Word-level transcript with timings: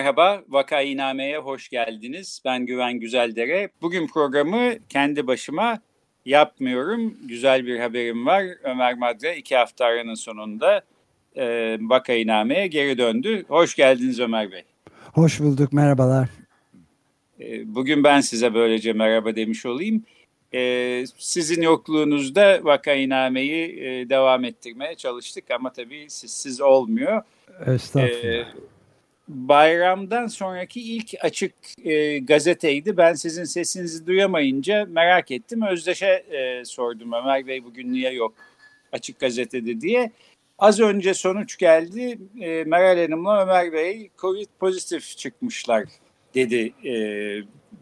Merhaba, 0.00 0.42
Vakainame'ye 0.48 1.38
hoş 1.38 1.68
geldiniz. 1.68 2.42
Ben 2.44 2.66
Güven 2.66 3.00
Güzeldere. 3.00 3.68
Bugün 3.82 4.06
programı 4.06 4.70
kendi 4.88 5.26
başıma 5.26 5.78
yapmıyorum. 6.24 7.14
Güzel 7.28 7.66
bir 7.66 7.80
haberim 7.80 8.26
var. 8.26 8.44
Ömer 8.62 8.94
Madre 8.94 9.36
iki 9.36 9.56
hafta 9.56 9.84
aranın 9.84 10.14
sonunda 10.14 10.82
e, 11.36 11.76
Vakainame'ye 11.80 12.66
geri 12.66 12.98
döndü. 12.98 13.44
Hoş 13.48 13.74
geldiniz 13.74 14.20
Ömer 14.20 14.52
Bey. 14.52 14.62
Hoş 15.12 15.40
bulduk, 15.40 15.72
merhabalar. 15.72 16.28
E, 17.40 17.74
bugün 17.74 18.04
ben 18.04 18.20
size 18.20 18.54
böylece 18.54 18.92
merhaba 18.92 19.36
demiş 19.36 19.66
olayım. 19.66 20.04
E, 20.54 21.04
sizin 21.18 21.62
yokluğunuzda 21.62 22.60
Vakainame'yi 22.62 23.80
e, 23.80 24.08
devam 24.08 24.44
ettirmeye 24.44 24.94
çalıştık 24.94 25.50
ama 25.50 25.72
tabii 25.72 26.06
sizsiz 26.08 26.60
olmuyor. 26.60 27.22
Estağfurullah. 27.66 28.24
E, 28.24 28.46
bayramdan 29.30 30.26
sonraki 30.26 30.80
ilk 30.80 31.14
açık 31.20 31.54
e, 31.84 32.18
gazeteydi. 32.18 32.96
Ben 32.96 33.14
sizin 33.14 33.44
sesinizi 33.44 34.06
duyamayınca 34.06 34.86
merak 34.88 35.30
ettim. 35.30 35.62
Özdeş'e 35.62 36.24
e, 36.30 36.64
sordum 36.64 37.12
Ömer 37.12 37.46
Bey 37.46 37.64
bugün 37.64 37.92
niye 37.92 38.12
yok 38.12 38.34
açık 38.92 39.20
gazetede 39.20 39.80
diye. 39.80 40.10
Az 40.58 40.80
önce 40.80 41.14
sonuç 41.14 41.56
geldi. 41.56 42.18
E, 42.40 42.64
Meral 42.64 43.02
Hanım'la 43.02 43.42
Ömer 43.42 43.72
Bey 43.72 44.10
Covid 44.18 44.48
pozitif 44.60 45.16
çıkmışlar 45.16 45.84
dedi 46.34 46.72
e, 46.84 46.94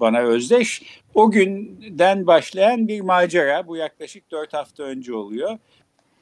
bana 0.00 0.20
Özdeş. 0.20 0.82
O 1.14 1.30
günden 1.30 2.26
başlayan 2.26 2.88
bir 2.88 3.00
macera. 3.00 3.66
Bu 3.66 3.76
yaklaşık 3.76 4.30
dört 4.30 4.54
hafta 4.54 4.82
önce 4.82 5.14
oluyor. 5.14 5.58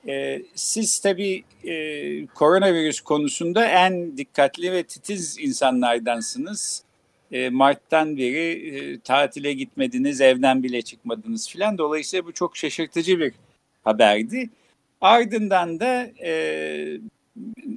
E, 0.08 0.42
siz 0.54 0.98
tabii 0.98 1.44
e, 1.64 2.26
koronavirüs 2.26 3.00
konusunda 3.00 3.66
en 3.66 4.16
dikkatli 4.16 4.72
ve 4.72 4.82
titiz 4.82 5.38
insanlardansınız. 5.38 6.82
E, 7.32 7.50
Mart'tan 7.50 8.16
beri 8.16 8.76
e, 8.76 9.00
tatile 9.00 9.52
gitmediniz, 9.52 10.20
evden 10.20 10.62
bile 10.62 10.82
çıkmadınız 10.82 11.48
filan. 11.48 11.78
Dolayısıyla 11.78 12.26
bu 12.26 12.32
çok 12.32 12.56
şaşırtıcı 12.56 13.20
bir 13.20 13.32
haberdi. 13.84 14.50
Ardından 15.00 15.80
da 15.80 16.10
e, 16.24 17.00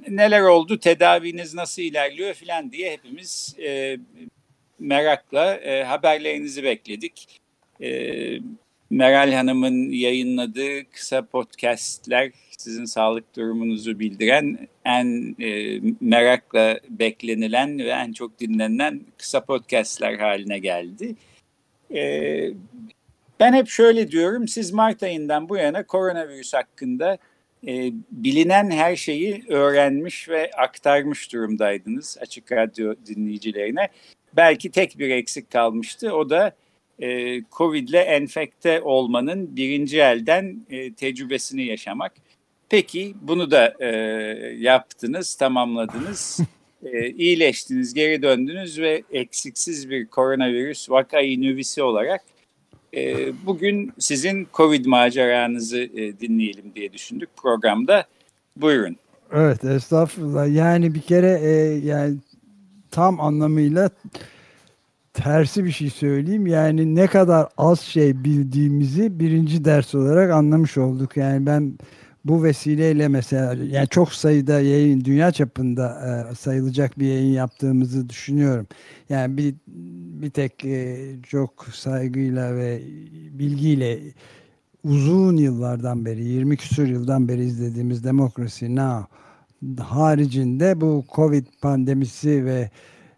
neler 0.08 0.40
oldu, 0.40 0.78
tedaviniz 0.78 1.54
nasıl 1.54 1.82
ilerliyor 1.82 2.34
filan 2.34 2.72
diye 2.72 2.92
hepimiz 2.92 3.56
e, 3.62 3.98
merakla 4.78 5.54
e, 5.54 5.84
haberlerinizi 5.84 6.64
bekledik. 6.64 7.40
E, 7.82 7.90
Meral 8.90 9.32
Hanım'ın 9.32 9.90
yayınladığı 9.90 10.90
kısa 10.90 11.22
podcastler 11.22 12.30
sizin 12.58 12.84
sağlık 12.84 13.36
durumunuzu 13.36 13.98
bildiren 13.98 14.68
en 14.84 15.36
e, 15.40 15.80
merakla 16.00 16.80
beklenilen 16.88 17.78
ve 17.78 17.88
en 17.88 18.12
çok 18.12 18.40
dinlenen 18.40 19.00
kısa 19.18 19.44
podcastler 19.44 20.18
haline 20.18 20.58
geldi. 20.58 21.14
E, 21.94 22.00
ben 23.40 23.52
hep 23.52 23.68
şöyle 23.68 24.10
diyorum, 24.10 24.48
siz 24.48 24.72
Mart 24.72 25.02
ayından 25.02 25.48
bu 25.48 25.56
yana 25.56 25.86
koronavirüs 25.86 26.54
hakkında 26.54 27.18
e, 27.66 27.92
bilinen 28.10 28.70
her 28.70 28.96
şeyi 28.96 29.44
öğrenmiş 29.48 30.28
ve 30.28 30.50
aktarmış 30.56 31.32
durumdaydınız 31.32 32.18
açık 32.20 32.52
radyo 32.52 32.94
dinleyicilerine. 33.06 33.88
Belki 34.36 34.70
tek 34.70 34.98
bir 34.98 35.10
eksik 35.10 35.50
kalmıştı, 35.50 36.12
o 36.14 36.30
da 36.30 36.52
e, 37.00 37.42
Covid 37.52 37.88
ile 37.88 37.98
enfekte 37.98 38.80
olmanın 38.82 39.56
birinci 39.56 39.98
elden 39.98 40.66
e, 40.70 40.92
tecrübesini 40.92 41.64
yaşamak. 41.64 42.12
Peki 42.68 43.14
bunu 43.22 43.50
da 43.50 43.74
e, 43.80 43.88
yaptınız, 44.58 45.34
tamamladınız, 45.34 46.40
e, 46.84 47.10
iyileştiniz, 47.10 47.94
geri 47.94 48.22
döndünüz 48.22 48.80
ve 48.80 49.02
eksiksiz 49.12 49.90
bir 49.90 50.06
koronavirüs 50.06 50.90
vakayı 50.90 51.40
nüvisi 51.40 51.82
olarak 51.82 52.20
e, 52.96 53.32
bugün 53.46 53.92
sizin 53.98 54.48
Covid 54.54 54.86
maceranızı 54.86 55.78
e, 55.78 56.20
dinleyelim 56.20 56.72
diye 56.74 56.92
düşündük 56.92 57.28
programda. 57.36 58.04
Buyurun. 58.56 58.96
Evet, 59.32 59.64
estağfurullah. 59.64 60.54
Yani 60.54 60.94
bir 60.94 61.00
kere 61.00 61.40
e, 61.42 61.50
yani 61.86 62.16
tam 62.90 63.20
anlamıyla 63.20 63.90
tersi 65.14 65.64
bir 65.64 65.70
şey 65.70 65.90
söyleyeyim. 65.90 66.46
Yani 66.46 66.94
ne 66.94 67.06
kadar 67.06 67.48
az 67.58 67.80
şey 67.80 68.24
bildiğimizi 68.24 69.20
birinci 69.20 69.64
ders 69.64 69.94
olarak 69.94 70.30
anlamış 70.30 70.78
olduk. 70.78 71.16
Yani 71.16 71.46
ben 71.46 71.78
bu 72.24 72.44
vesileyle 72.44 73.08
mesela 73.08 73.64
yani 73.64 73.88
çok 73.88 74.12
sayıda 74.12 74.60
yayın 74.60 75.04
dünya 75.04 75.32
çapında 75.32 75.86
e, 76.30 76.34
sayılacak 76.34 76.98
bir 76.98 77.06
yayın 77.06 77.32
yaptığımızı 77.32 78.08
düşünüyorum. 78.08 78.66
Yani 79.08 79.36
bir 79.36 79.54
bir 80.22 80.30
tek 80.30 80.64
e, 80.64 80.96
çok 81.22 81.66
saygıyla 81.72 82.56
ve 82.56 82.82
bilgiyle 83.32 83.98
uzun 84.84 85.36
yıllardan 85.36 86.04
beri 86.04 86.24
20 86.24 86.56
küsur 86.56 86.86
yıldan 86.86 87.28
beri 87.28 87.44
izlediğimiz 87.44 88.04
Demokrasi 88.04 88.76
Now 88.76 89.06
haricinde 89.78 90.80
bu 90.80 91.04
Covid 91.14 91.46
pandemisi 91.62 92.44
ve 92.44 92.70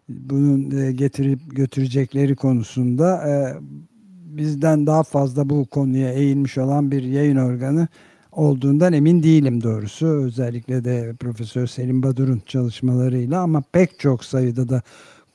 bunun 0.09 0.71
e, 0.71 0.91
getirip 0.91 1.39
götürecekleri 1.55 2.35
konusunda 2.35 3.27
e, 3.27 3.33
bizden 4.37 4.87
daha 4.87 5.03
fazla 5.03 5.49
bu 5.49 5.65
konuya 5.65 6.13
eğilmiş 6.13 6.57
olan 6.57 6.91
bir 6.91 7.03
yayın 7.03 7.37
organı 7.37 7.87
olduğundan 8.31 8.93
emin 8.93 9.23
değilim 9.23 9.63
doğrusu. 9.63 10.07
Özellikle 10.07 10.83
de 10.83 11.13
Profesör 11.19 11.67
Selim 11.67 12.03
Badur'un 12.03 12.41
çalışmalarıyla 12.45 13.41
ama 13.41 13.63
pek 13.71 13.99
çok 13.99 14.25
sayıda 14.25 14.69
da 14.69 14.81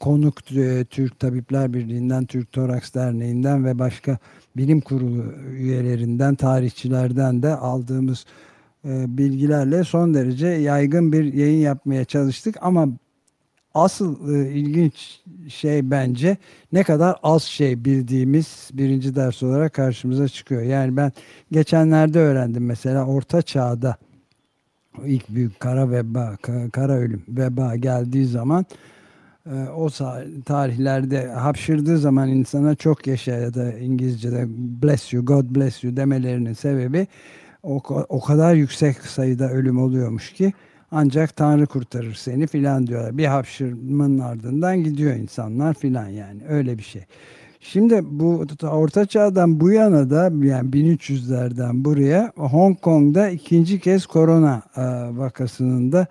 konuk 0.00 0.52
e, 0.52 0.84
Türk 0.84 1.20
Tabipler 1.20 1.74
Birliği'nden, 1.74 2.26
Türk 2.26 2.52
Toraks 2.52 2.94
Derneği'nden 2.94 3.64
ve 3.64 3.78
başka 3.78 4.18
bilim 4.56 4.80
kurulu 4.80 5.24
üyelerinden, 5.52 6.34
tarihçilerden 6.34 7.42
de 7.42 7.56
aldığımız 7.56 8.26
bilgilerle 8.84 9.84
son 9.84 10.14
derece 10.14 10.46
yaygın 10.46 11.12
bir 11.12 11.32
yayın 11.32 11.58
yapmaya 11.58 12.04
çalıştık 12.04 12.56
ama 12.60 12.88
asıl 13.84 14.34
e, 14.34 14.52
ilginç 14.52 15.20
şey 15.48 15.90
bence 15.90 16.36
ne 16.72 16.82
kadar 16.82 17.16
az 17.22 17.42
şey 17.42 17.84
bildiğimiz 17.84 18.70
birinci 18.72 19.14
ders 19.14 19.42
olarak 19.42 19.72
karşımıza 19.72 20.28
çıkıyor. 20.28 20.62
Yani 20.62 20.96
ben 20.96 21.12
geçenlerde 21.52 22.18
öğrendim 22.18 22.66
mesela 22.66 23.06
orta 23.06 23.42
çağda 23.42 23.96
ilk 25.04 25.28
büyük 25.28 25.60
kara 25.60 25.90
veba, 25.90 26.36
kara 26.72 26.92
ölüm 26.92 27.22
veba 27.28 27.76
geldiği 27.76 28.26
zaman 28.26 28.66
e, 29.46 29.68
o 29.76 29.88
tarihlerde 30.44 31.28
hapşırdığı 31.28 31.98
zaman 31.98 32.28
insana 32.28 32.74
çok 32.74 33.06
yaşa 33.06 33.32
ya 33.32 33.54
da 33.54 33.72
İngilizce'de 33.72 34.46
bless 34.82 35.12
you, 35.12 35.24
God 35.24 35.44
bless 35.54 35.84
you 35.84 35.96
demelerinin 35.96 36.52
sebebi 36.52 37.06
o, 37.62 37.82
o 38.08 38.20
kadar 38.20 38.54
yüksek 38.54 38.96
sayıda 38.96 39.50
ölüm 39.50 39.82
oluyormuş 39.82 40.32
ki 40.32 40.52
ancak 40.90 41.36
Tanrı 41.36 41.66
kurtarır 41.66 42.14
seni 42.14 42.46
filan 42.46 42.86
diyorlar. 42.86 43.18
Bir 43.18 43.26
hapşırmanın 43.26 44.18
ardından 44.18 44.84
gidiyor 44.84 45.14
insanlar 45.14 45.74
filan 45.74 46.08
yani 46.08 46.42
öyle 46.48 46.78
bir 46.78 46.82
şey. 46.82 47.02
Şimdi 47.60 48.00
bu 48.04 48.44
Orta 48.62 49.06
Çağ'dan 49.06 49.60
bu 49.60 49.70
yana 49.70 50.10
da 50.10 50.22
yani 50.46 50.70
1300'lerden 50.70 51.84
buraya 51.84 52.32
Hong 52.36 52.80
Kong'da 52.80 53.28
ikinci 53.28 53.80
kez 53.80 54.06
korona 54.06 54.62
e, 54.76 54.82
vakasının 55.18 55.92
da 55.92 56.06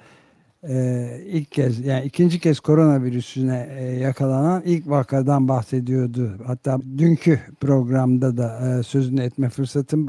e, 0.69 1.07
ilk 1.25 1.51
kez 1.51 1.85
yani 1.85 2.05
ikinci 2.05 2.39
kez 2.39 2.59
koronavirüsüne 2.59 3.69
e, 3.79 3.83
yakalanan 3.83 4.61
ilk 4.65 4.89
vakadan 4.89 5.47
bahsediyordu. 5.47 6.31
Hatta 6.45 6.79
dünkü 6.97 7.39
programda 7.59 8.37
da 8.37 8.83
sözünü 8.83 9.21
etme 9.21 9.49
fırsatım 9.49 10.07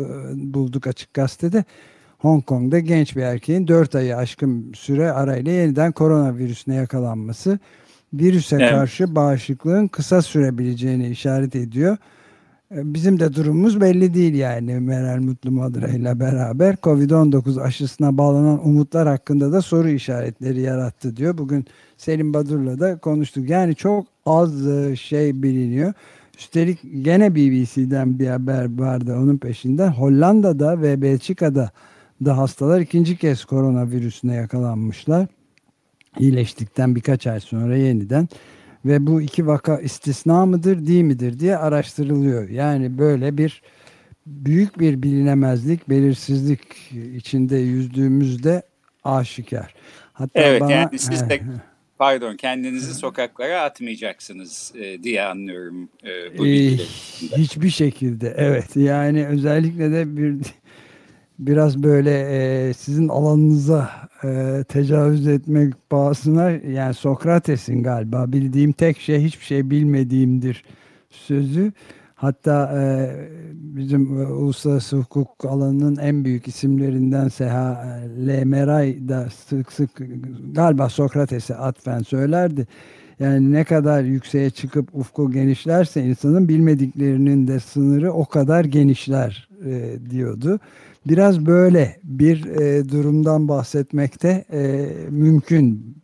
bulduk 0.55 0.87
açık 0.87 1.15
gazetede. 1.15 1.65
Hong 2.19 2.47
Kong'da 2.47 2.79
genç 2.79 3.17
bir 3.17 3.23
erkeğin 3.23 3.69
4 3.69 3.94
ayı 3.94 4.17
aşkın 4.17 4.73
süre 4.75 5.12
arayla 5.12 5.53
yeniden 5.53 5.93
koronavirüsüne 5.93 6.75
yakalanması 6.75 7.59
virüse 8.12 8.56
evet. 8.56 8.70
karşı 8.70 9.15
bağışıklığın 9.15 9.88
kısa 9.88 10.23
sürebileceğini 10.23 11.09
işaret 11.09 11.56
ediyor. 11.56 11.97
E, 12.75 12.94
bizim 12.94 13.20
de 13.20 13.35
durumumuz 13.35 13.81
belli 13.81 14.15
değil 14.15 14.35
yani 14.35 14.81
Meral 14.81 15.19
Mutlu 15.23 15.50
Madra 15.50 15.88
ile 15.88 16.20
beraber 16.20 16.75
Covid-19 16.75 17.62
aşısına 17.62 18.19
bağlanan 18.19 18.69
umutlar 18.69 19.09
hakkında 19.09 19.53
da 19.53 19.62
soru 19.62 19.88
işaretleri 19.88 20.61
yarattı 20.61 21.17
diyor. 21.17 21.38
Bugün 21.38 21.67
Selim 21.97 22.35
Badur'la 22.35 22.81
da 22.81 22.99
konuştuk. 22.99 23.50
Yani 23.50 23.75
çok 23.75 24.06
az 24.26 24.67
e, 24.67 24.97
şey 24.97 25.43
biliniyor. 25.43 25.93
Üstelik 26.38 26.79
gene 27.03 27.35
BBC'den 27.35 28.19
bir 28.19 28.26
haber 28.26 28.79
vardı 28.79 29.17
onun 29.19 29.38
peşinden. 29.38 29.88
Hollanda'da 29.88 30.82
ve 30.82 31.03
Belçika'da 31.03 31.70
da 32.25 32.38
hastalar 32.38 32.81
ikinci 32.81 33.17
kez 33.17 33.44
koronavirüsüne 33.44 34.35
yakalanmışlar. 34.35 35.26
İyileştikten 36.19 36.94
birkaç 36.94 37.26
ay 37.26 37.41
sonra 37.41 37.76
yeniden 37.76 38.29
ve 38.85 39.06
bu 39.06 39.23
iki 39.23 39.47
vaka 39.47 39.79
istisna 39.79 40.47
mıdır 40.47 40.87
değil 40.87 41.03
midir 41.03 41.38
diye 41.41 41.56
araştırılıyor. 41.56 42.49
Yani 42.49 42.99
böyle 42.99 43.38
bir 43.38 43.62
büyük 44.26 44.81
bir 44.81 45.03
bilinemezlik, 45.03 45.91
belirsizlik 45.91 46.61
içinde 47.17 47.56
yüzdüğümüzde 47.56 48.62
aşikar. 49.05 49.75
Hatta 50.12 50.41
evet 50.41 50.61
bana, 50.61 50.73
yani 50.73 50.99
siz 50.99 51.31
de 51.31 51.41
pardon 51.99 52.37
kendinizi 52.37 52.94
sokaklara 52.94 53.62
atmayacaksınız 53.62 54.73
e, 54.75 55.03
diye 55.03 55.23
anlıyorum 55.23 55.88
e, 56.05 56.38
bu 56.38 56.47
e, 56.47 56.76
Hiçbir 57.37 57.70
şekilde 57.70 58.35
evet 58.37 58.76
yani 58.76 59.26
özellikle 59.26 59.93
de 59.93 60.17
bir 60.17 60.37
biraz 61.38 61.82
böyle 61.82 62.11
e, 62.11 62.73
sizin 62.75 63.08
alanınıza 63.08 63.90
e, 64.25 64.64
tecavüz 64.69 65.26
etmek 65.26 65.75
pahasına 65.90 66.50
yani 66.50 66.94
Sokrates'in 66.94 67.82
galiba 67.82 68.32
bildiğim 68.32 68.73
tek 68.73 69.00
şey 69.00 69.23
hiçbir 69.23 69.44
şey 69.44 69.70
bilmediğimdir 69.70 70.64
sözü. 71.11 71.73
Hatta 72.14 72.82
e, 72.82 73.11
bizim 73.52 74.20
e, 74.20 74.26
uluslararası 74.26 74.96
hukuk 74.96 75.44
alanının 75.44 75.96
en 75.96 76.25
büyük 76.25 76.49
isimlerinden 76.49 77.29
Seha 77.29 77.87
e, 77.87 78.26
Lemeray 78.26 79.08
da 79.08 79.29
sık 79.31 79.73
sık 79.73 79.91
galiba 80.52 80.88
Sokrates'e 80.88 81.55
atfen 81.55 81.99
söylerdi. 81.99 82.67
Yani 83.20 83.52
ne 83.52 83.64
kadar 83.64 84.02
yükseğe 84.02 84.50
çıkıp 84.50 84.88
ufku 84.94 85.31
genişlerse 85.31 86.02
insanın 86.02 86.49
bilmediklerinin 86.49 87.49
de 87.49 87.61
sınırı 87.61 88.12
o 88.12 88.25
kadar 88.25 88.64
genişler 88.64 89.49
e, 89.64 89.96
diyordu 90.11 90.61
biraz 91.08 91.46
böyle 91.46 92.00
bir 92.02 92.46
e, 92.46 92.88
durumdan 92.88 93.49
bahsetmekte 93.49 94.44
e, 94.52 94.88
mümkün. 95.10 95.96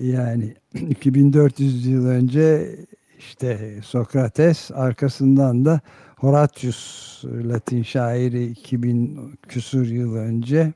Yani 0.00 0.54
2400 0.74 1.86
yıl 1.86 2.06
önce 2.06 2.76
işte 3.18 3.80
Sokrates 3.84 4.70
arkasından 4.70 5.64
da 5.64 5.80
Horatius 6.16 7.24
Latin 7.24 7.82
şairi 7.82 8.46
2000 8.46 9.32
küsur 9.48 9.86
yıl 9.86 10.14
önce 10.14 10.72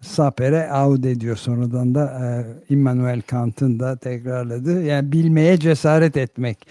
sapere 0.00 0.70
aude 0.70 1.20
diyor 1.20 1.36
sonradan 1.36 1.94
da 1.94 2.04
e, 2.04 2.24
Immanuel 2.74 3.22
Kant'ın 3.22 3.80
da 3.80 3.96
tekrarladı. 3.96 4.82
Yani 4.82 5.12
bilmeye 5.12 5.58
cesaret 5.58 6.16
etmek. 6.16 6.66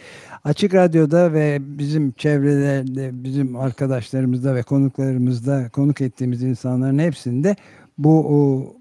Açık 0.47 0.73
Radyo'da 0.73 1.33
ve 1.33 1.57
bizim 1.61 2.11
çevrelerde, 2.11 3.09
bizim 3.13 3.55
arkadaşlarımızda 3.55 4.55
ve 4.55 4.63
konuklarımızda 4.63 5.69
konuk 5.69 6.01
ettiğimiz 6.01 6.43
insanların 6.43 6.99
hepsinde 6.99 7.55
bu 7.97 8.27
o, 8.27 8.73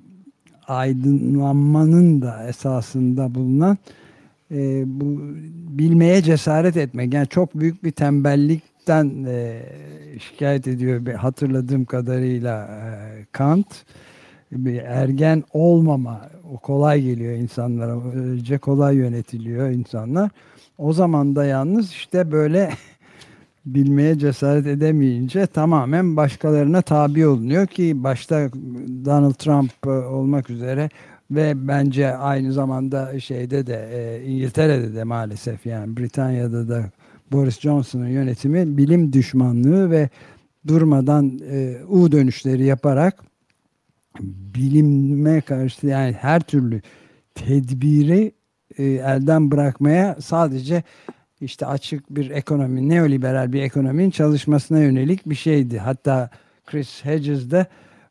aydınlanmanın 0.68 2.22
da 2.22 2.48
esasında 2.48 3.34
bulunan 3.34 3.78
e, 4.50 4.82
bu 4.86 5.20
bilmeye 5.78 6.22
cesaret 6.22 6.76
etmek. 6.76 7.14
Yani 7.14 7.28
çok 7.28 7.54
büyük 7.54 7.84
bir 7.84 7.92
tembellikten 7.92 9.24
e, 9.28 9.62
şikayet 10.20 10.68
ediyor 10.68 11.06
hatırladığım 11.06 11.84
kadarıyla 11.84 12.64
e, 12.64 13.24
Kant. 13.32 13.84
Bir 14.52 14.76
ergen 14.76 15.44
olmama 15.52 16.20
o 16.54 16.58
kolay 16.58 17.02
geliyor 17.02 17.32
insanlara. 17.32 18.00
Önce 18.00 18.58
kolay 18.58 18.96
yönetiliyor 18.96 19.70
insanlar. 19.70 20.30
O 20.78 20.92
zaman 20.92 21.36
da 21.36 21.44
yalnız 21.44 21.90
işte 21.90 22.32
böyle 22.32 22.70
bilmeye 23.66 24.18
cesaret 24.18 24.66
edemeyince 24.66 25.46
tamamen 25.46 26.16
başkalarına 26.16 26.82
tabi 26.82 27.26
olunuyor 27.26 27.66
ki 27.66 28.04
başta 28.04 28.48
Donald 29.04 29.34
Trump 29.34 29.72
e, 29.86 29.88
olmak 29.88 30.50
üzere 30.50 30.88
ve 31.30 31.68
bence 31.68 32.16
aynı 32.16 32.52
zamanda 32.52 33.20
şeyde 33.20 33.66
de 33.66 33.88
e, 33.92 34.24
İngiltere'de 34.26 34.94
de 34.94 35.04
maalesef 35.04 35.66
yani 35.66 35.96
Britanya'da 35.96 36.68
da 36.68 36.90
Boris 37.32 37.60
Johnson'ın 37.60 38.08
yönetimi 38.08 38.76
bilim 38.76 39.12
düşmanlığı 39.12 39.90
ve 39.90 40.08
durmadan 40.66 41.40
e, 41.50 41.76
U 41.88 42.12
dönüşleri 42.12 42.64
yaparak 42.64 43.24
bilime 44.54 45.40
karşı 45.40 45.86
yani 45.86 46.12
her 46.12 46.40
türlü 46.40 46.82
tedbiri 47.34 48.32
e, 48.78 48.84
elden 48.84 49.50
bırakmaya 49.50 50.16
sadece 50.20 50.82
işte 51.40 51.66
açık 51.66 52.10
bir 52.10 52.30
ekonomi, 52.30 52.88
neoliberal 52.88 53.52
bir 53.52 53.62
ekonominin 53.62 54.10
çalışmasına 54.10 54.78
yönelik 54.78 55.28
bir 55.28 55.34
şeydi. 55.34 55.78
Hatta 55.78 56.30
Chris 56.66 57.04
Hedges 57.04 57.50
de 57.50 57.66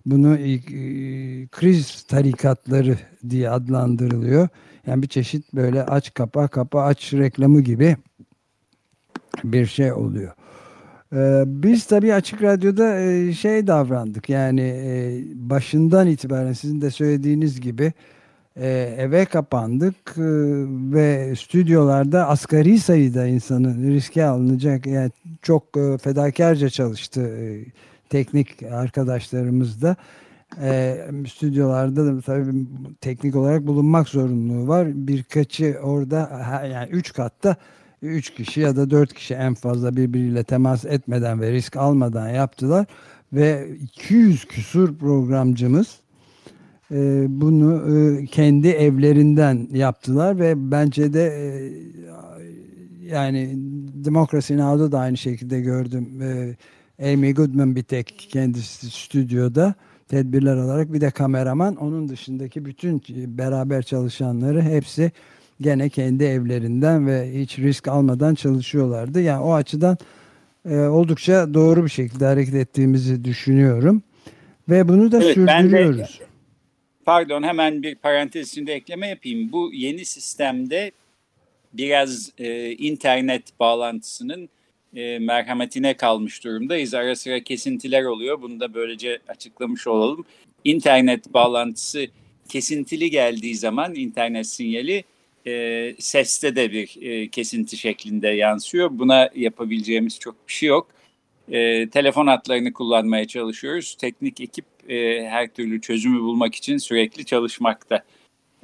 bunu 0.05 0.35
e, 0.35 0.59
kriz 1.47 2.03
tarikatları 2.03 2.97
diye 3.29 3.49
adlandırılıyor. 3.49 4.47
Yani 4.87 5.01
bir 5.01 5.07
çeşit 5.07 5.53
böyle 5.53 5.83
aç 5.83 6.13
kapa 6.13 6.47
kapa 6.47 6.81
aç 6.81 7.13
reklamı 7.13 7.61
gibi 7.61 7.97
bir 9.43 9.65
şey 9.65 9.93
oluyor. 9.93 10.31
Biz 11.45 11.85
tabii 11.85 12.13
Açık 12.13 12.43
Radyo'da 12.43 12.99
e, 12.99 13.33
şey 13.33 13.67
davrandık 13.67 14.29
yani 14.29 14.61
e, 14.61 15.21
başından 15.35 16.07
itibaren 16.07 16.53
sizin 16.53 16.81
de 16.81 16.91
söylediğiniz 16.91 17.61
gibi 17.61 17.93
e, 18.55 18.95
eve 18.97 19.25
kapandık 19.25 19.95
e, 20.17 20.23
ve 20.93 21.35
stüdyolarda 21.35 22.27
asgari 22.27 22.79
sayıda 22.79 23.27
insanın 23.27 23.91
riske 23.93 24.25
alınacak 24.25 24.85
yani 24.85 25.11
çok 25.41 25.77
e, 25.77 25.97
fedakarca 25.97 26.69
çalıştı 26.69 27.21
e, 27.21 27.65
teknik 28.09 28.63
arkadaşlarımız 28.63 29.81
da. 29.81 29.95
Stüdyolarda 31.27 32.05
da 32.05 32.21
tabii 32.21 32.65
teknik 33.01 33.35
olarak 33.35 33.67
bulunmak 33.67 34.09
zorunluluğu 34.09 34.67
var. 34.67 34.87
Birkaçı 35.07 35.77
orada 35.83 36.45
yani 36.71 36.89
üç 36.89 37.13
katta 37.13 37.55
üç 38.01 38.33
kişi 38.33 38.59
ya 38.61 38.75
da 38.75 38.89
dört 38.89 39.13
kişi 39.13 39.33
en 39.33 39.53
fazla 39.53 39.95
birbiriyle 39.95 40.43
temas 40.43 40.85
etmeden 40.85 41.41
ve 41.41 41.51
risk 41.51 41.77
almadan 41.77 42.29
yaptılar. 42.29 42.85
Ve 43.33 43.67
200 43.81 44.45
küsur 44.45 44.97
programcımız 44.97 45.99
e, 46.91 47.25
bunu 47.29 47.97
e, 47.97 48.25
kendi 48.25 48.67
evlerinden 48.67 49.67
yaptılar 49.73 50.39
ve 50.39 50.71
bence 50.71 51.13
de 51.13 51.25
e, 51.25 51.45
yani 53.05 53.53
Demokrasi 53.93 54.57
Now'da 54.57 54.91
da 54.91 54.99
aynı 54.99 55.17
şekilde 55.17 55.61
gördüm. 55.61 56.21
E, 56.21 56.55
Amy 57.13 57.33
Goodman 57.33 57.75
bir 57.75 57.83
tek 57.83 58.27
kendisi 58.31 58.89
stüdyoda 58.89 59.75
tedbirler 60.07 60.57
alarak 60.57 60.93
bir 60.93 61.01
de 61.01 61.11
kameraman 61.11 61.75
onun 61.75 62.09
dışındaki 62.09 62.65
bütün 62.65 63.01
beraber 63.09 63.81
çalışanları 63.83 64.61
hepsi 64.61 65.11
gene 65.61 65.89
kendi 65.89 66.23
evlerinden 66.23 67.07
ve 67.07 67.39
hiç 67.39 67.59
risk 67.59 67.87
almadan 67.87 68.35
çalışıyorlardı. 68.35 69.21
Yani 69.21 69.43
o 69.43 69.53
açıdan 69.53 69.97
e, 70.69 70.77
oldukça 70.77 71.53
doğru 71.53 71.83
bir 71.83 71.89
şekilde 71.89 72.25
hareket 72.25 72.55
ettiğimizi 72.55 73.25
düşünüyorum. 73.25 74.01
Ve 74.69 74.87
bunu 74.87 75.11
da 75.11 75.23
evet, 75.23 75.33
sürdürüyoruz. 75.33 75.97
Ben 75.97 76.25
de, 76.25 76.34
Pardon 77.05 77.43
hemen 77.43 77.83
bir 77.83 77.95
parantez 77.95 78.51
içinde 78.51 78.73
ekleme 78.73 79.07
yapayım. 79.07 79.51
Bu 79.51 79.73
yeni 79.73 80.05
sistemde 80.05 80.91
biraz 81.73 82.31
e, 82.37 82.71
internet 82.71 83.59
bağlantısının 83.59 84.49
e, 84.95 85.19
merhametine 85.19 85.97
kalmış 85.97 86.43
durumdayız. 86.43 86.93
Ara 86.93 87.15
sıra 87.15 87.43
kesintiler 87.43 88.03
oluyor. 88.03 88.41
Bunu 88.41 88.59
da 88.59 88.73
böylece 88.73 89.19
açıklamış 89.27 89.87
olalım. 89.87 90.25
İnternet 90.63 91.33
bağlantısı 91.33 92.07
kesintili 92.49 93.09
geldiği 93.09 93.55
zaman 93.55 93.95
internet 93.95 94.47
sinyali 94.47 95.03
e, 95.47 95.95
seste 95.99 96.55
de 96.55 96.71
bir 96.71 96.97
e, 97.01 97.27
kesinti 97.29 97.77
şeklinde 97.77 98.27
yansıyor. 98.27 98.89
Buna 98.91 99.29
yapabileceğimiz 99.35 100.19
çok 100.19 100.47
bir 100.47 100.53
şey 100.53 100.69
yok. 100.69 100.87
E, 101.51 101.89
telefon 101.89 102.27
hatlarını 102.27 102.73
kullanmaya 102.73 103.27
çalışıyoruz. 103.27 103.95
Teknik 103.95 104.41
ekip 104.41 104.65
e, 104.89 105.27
her 105.29 105.47
türlü 105.47 105.81
çözümü 105.81 106.19
bulmak 106.19 106.55
için 106.55 106.77
sürekli 106.77 107.25
çalışmakta. 107.25 108.03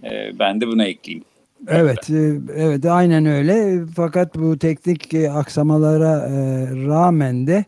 E, 0.04 0.40
ben 0.40 0.62
de 0.62 0.68
buna 0.68 0.86
ekleyeyim. 0.86 1.26
Evet, 1.68 2.10
e, 2.10 2.34
evet 2.56 2.86
aynen 2.86 3.26
öyle. 3.26 3.86
Fakat 3.96 4.36
bu 4.36 4.58
teknik 4.60 5.14
e, 5.14 5.32
aksamalara 5.32 6.28
e, 6.28 6.66
rağmen 6.88 7.48
de 7.48 7.66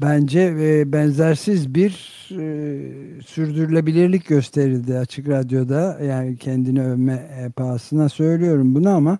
bence 0.00 0.52
benzersiz 0.92 1.74
bir 1.74 1.90
sürdürülebilirlik 3.26 4.26
gösterildi 4.26 4.98
açık 4.98 5.28
radyoda. 5.28 5.98
Yani 6.04 6.36
kendini 6.36 6.82
övme 6.82 7.50
pahasına 7.56 8.08
söylüyorum 8.08 8.74
bunu 8.74 8.90
ama 8.90 9.18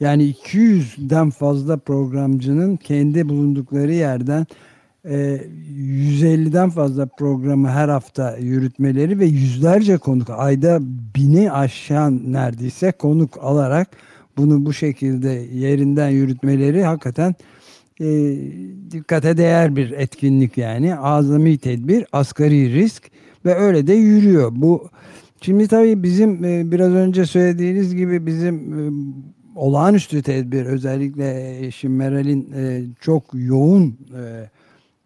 Yani 0.00 0.30
200'den 0.32 1.30
fazla 1.30 1.76
programcının 1.76 2.76
kendi 2.76 3.28
bulundukları 3.28 3.92
yerden 3.92 4.46
150'den 5.04 6.68
e, 6.68 6.70
fazla 6.70 7.06
programı 7.06 7.68
her 7.68 7.88
hafta 7.88 8.36
yürütmeleri 8.36 9.18
ve 9.18 9.26
yüzlerce 9.26 9.98
konuk 9.98 10.30
ayda 10.30 10.78
bini 11.16 11.52
aşan 11.52 12.32
neredeyse 12.32 12.92
konuk 12.92 13.38
alarak 13.40 13.88
bunu 14.36 14.66
bu 14.66 14.72
şekilde 14.72 15.28
yerinden 15.54 16.08
yürütmeleri 16.08 16.84
hakikaten 16.84 17.34
e, 18.00 18.36
dikkate 18.90 19.36
değer 19.36 19.76
bir 19.76 19.90
etkinlik 19.90 20.58
yani. 20.58 20.96
Azami 20.96 21.58
tedbir 21.58 22.06
asgari 22.12 22.74
risk 22.74 23.10
ve 23.44 23.54
öyle 23.54 23.86
de 23.86 23.92
yürüyor. 23.92 24.52
Bu 24.54 24.88
şimdi 25.40 25.68
tabii 25.68 26.02
bizim 26.02 26.44
e, 26.44 26.70
biraz 26.70 26.92
önce 26.92 27.26
söylediğiniz 27.26 27.94
gibi 27.94 28.26
bizim 28.26 28.80
e, 28.80 28.90
olağanüstü 29.54 30.22
tedbir 30.22 30.66
özellikle 30.66 31.58
eşim 31.66 31.96
Meral'in 31.96 32.52
e, 32.56 32.82
çok 33.00 33.24
yoğun 33.34 33.88
e, 33.88 34.50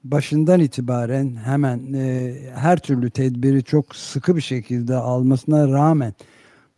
başından 0.04 0.61
itibaren 0.61 1.37
hemen 1.44 1.92
e, 1.92 2.34
her 2.54 2.78
türlü 2.78 3.11
tedbiri 3.11 3.64
çok 3.64 3.96
sıkı 3.96 4.37
bir 4.37 4.40
şekilde 4.40 4.96
almasına 4.96 5.68
rağmen 5.68 6.14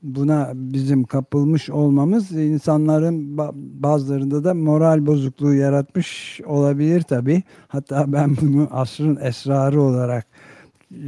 buna 0.03 0.51
bizim 0.55 1.05
kapılmış 1.05 1.71
olmamız 1.71 2.33
insanların 2.33 3.39
bazılarında 3.83 4.45
da 4.45 4.55
moral 4.55 5.07
bozukluğu 5.07 5.55
yaratmış 5.55 6.41
olabilir 6.47 7.03
tabi. 7.03 7.43
Hatta 7.69 8.13
ben 8.13 8.37
bunu 8.41 8.69
asrın 8.71 9.19
esrarı 9.23 9.81
olarak 9.81 10.27
e, 10.91 11.07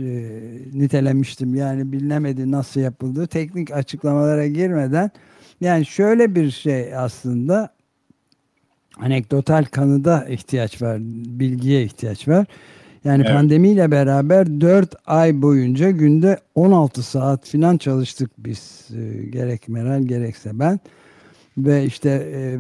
nitelemiştim. 0.73 1.55
Yani 1.55 1.93
bilinemedi 1.93 2.51
nasıl 2.51 2.81
yapıldığı 2.81 3.27
teknik 3.27 3.71
açıklamalara 3.71 4.47
girmeden 4.47 5.11
yani 5.61 5.87
şöyle 5.87 6.35
bir 6.35 6.51
şey 6.51 6.97
aslında 6.97 7.78
anekdotal 9.01 9.65
kanıda 9.65 10.25
ihtiyaç 10.29 10.83
var, 10.83 10.99
bilgiye 11.41 11.83
ihtiyaç 11.83 12.29
var. 12.29 12.47
Yani 13.05 13.23
evet. 13.27 13.37
pandemiyle 13.37 13.91
beraber 13.91 14.61
4 14.61 14.95
ay 15.07 15.43
boyunca 15.43 15.91
günde 15.91 16.39
16 16.55 17.03
saat 17.03 17.49
filan 17.49 17.77
çalıştık 17.77 18.31
biz. 18.39 18.89
E, 18.97 19.27
gerek 19.27 19.69
Meral 19.69 20.03
gerekse 20.03 20.59
ben. 20.59 20.81
Ve 21.59 21.85
işte 21.85 22.11
e, 22.11 22.59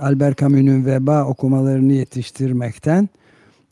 Albert 0.00 0.38
Camus'un 0.38 0.86
veba 0.86 1.24
okumalarını 1.24 1.92
yetiştirmekten 1.92 3.08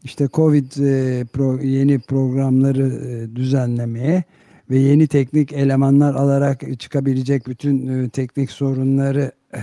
işte 0.04 0.28
Covid 0.32 0.72
e, 0.80 1.24
pro, 1.24 1.58
yeni 1.62 1.98
programları 1.98 2.86
e, 2.86 3.36
düzenlemeye 3.36 4.24
ve 4.70 4.78
yeni 4.78 5.06
teknik 5.06 5.52
elemanlar 5.52 6.14
alarak 6.14 6.80
çıkabilecek 6.80 7.46
bütün 7.46 8.04
e, 8.04 8.08
teknik 8.08 8.50
sorunları 8.50 9.32
e, 9.54 9.58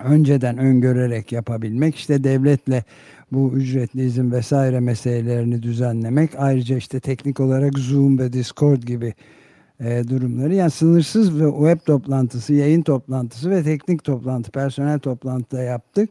önceden 0.00 0.58
öngörerek 0.58 1.32
yapabilmek 1.32 1.96
işte 1.96 2.24
devletle 2.24 2.84
bu 3.32 3.52
ücretli 3.54 4.04
izin 4.04 4.32
vesaire 4.32 4.80
meselelerini 4.80 5.62
düzenlemek 5.62 6.30
ayrıca 6.38 6.76
işte 6.76 7.00
teknik 7.00 7.40
olarak 7.40 7.78
Zoom 7.78 8.18
ve 8.18 8.32
Discord 8.32 8.82
gibi 8.82 9.14
e, 9.80 10.08
durumları 10.08 10.54
yani 10.54 10.70
sınırsız 10.70 11.40
ve 11.40 11.50
web 11.50 11.86
toplantısı, 11.86 12.54
yayın 12.54 12.82
toplantısı 12.82 13.50
ve 13.50 13.62
teknik 13.62 14.04
toplantı, 14.04 14.50
personel 14.50 14.98
toplantı 14.98 15.56
da 15.56 15.62
yaptık 15.62 16.10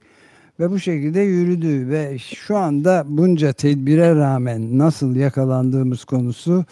ve 0.59 0.71
bu 0.71 0.79
şekilde 0.79 1.19
yürüdü 1.19 1.89
ve 1.89 2.17
şu 2.19 2.57
anda 2.57 3.03
bunca 3.07 3.53
tedbire 3.53 4.15
rağmen 4.15 4.77
nasıl 4.77 5.15
yakalandığımız 5.15 6.05
konusu 6.05 6.65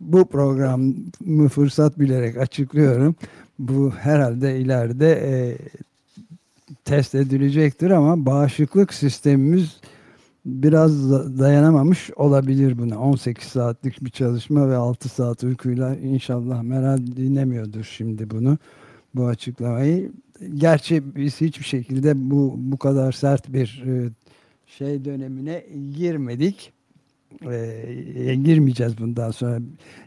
bu 0.00 0.28
programı 0.28 1.48
fırsat 1.48 1.98
bilerek 1.98 2.36
açıklıyorum. 2.36 3.14
Bu 3.58 3.90
herhalde 3.90 4.60
ileride 4.60 5.12
e, 5.12 5.56
test 6.84 7.14
edilecektir 7.14 7.90
ama 7.90 8.26
bağışıklık 8.26 8.94
sistemimiz 8.94 9.80
biraz 10.46 11.10
dayanamamış 11.38 12.10
olabilir 12.16 12.78
buna. 12.78 12.98
18 12.98 13.44
saatlik 13.44 14.04
bir 14.04 14.10
çalışma 14.10 14.70
ve 14.70 14.76
6 14.76 15.08
saat 15.08 15.44
uykuyla 15.44 15.96
inşallah 15.96 16.62
Meral 16.62 16.98
dinlemiyordur 16.98 17.84
şimdi 17.84 18.30
bunu 18.30 18.58
bu 19.14 19.26
açıklamayı. 19.26 20.12
Gerçi 20.54 21.16
biz 21.16 21.40
hiçbir 21.40 21.64
şekilde 21.64 22.30
bu 22.30 22.54
bu 22.58 22.76
kadar 22.76 23.12
sert 23.12 23.52
bir 23.52 23.84
e, 23.86 24.10
şey 24.66 25.04
dönemine 25.04 25.64
girmedik 25.98 26.72
e, 27.50 28.34
girmeyeceğiz 28.34 28.98
bundan 28.98 29.30
sonra. 29.30 29.58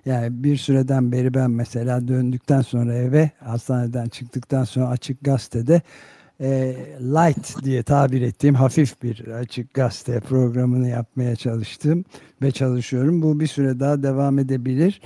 Yani 0.06 0.44
bir 0.44 0.58
süreden 0.58 1.12
beri 1.12 1.34
ben 1.34 1.52
mesela 1.52 2.08
döndükten 2.08 2.62
sonra 2.62 2.96
eve 2.96 3.32
hastaneden 3.40 4.08
çıktıktan 4.08 4.64
sonra 4.64 4.88
açık 4.88 5.24
gazetede 5.24 5.82
e, 6.42 6.76
light 7.00 7.64
diye 7.64 7.84
tabir 7.84 8.22
ettiğim 8.22 8.56
hafif 8.56 9.04
bir 9.04 9.28
açık 9.28 9.74
gazete 9.74 10.20
programını 10.20 10.90
yapmaya 10.90 11.36
çalıştım 11.36 12.06
ve 12.42 12.52
çalışıyorum. 12.52 13.22
Bu 13.22 13.40
bir 13.40 13.48
süre 13.48 13.80
daha 13.80 14.04
devam 14.04 14.40
edebilir. 14.40 15.02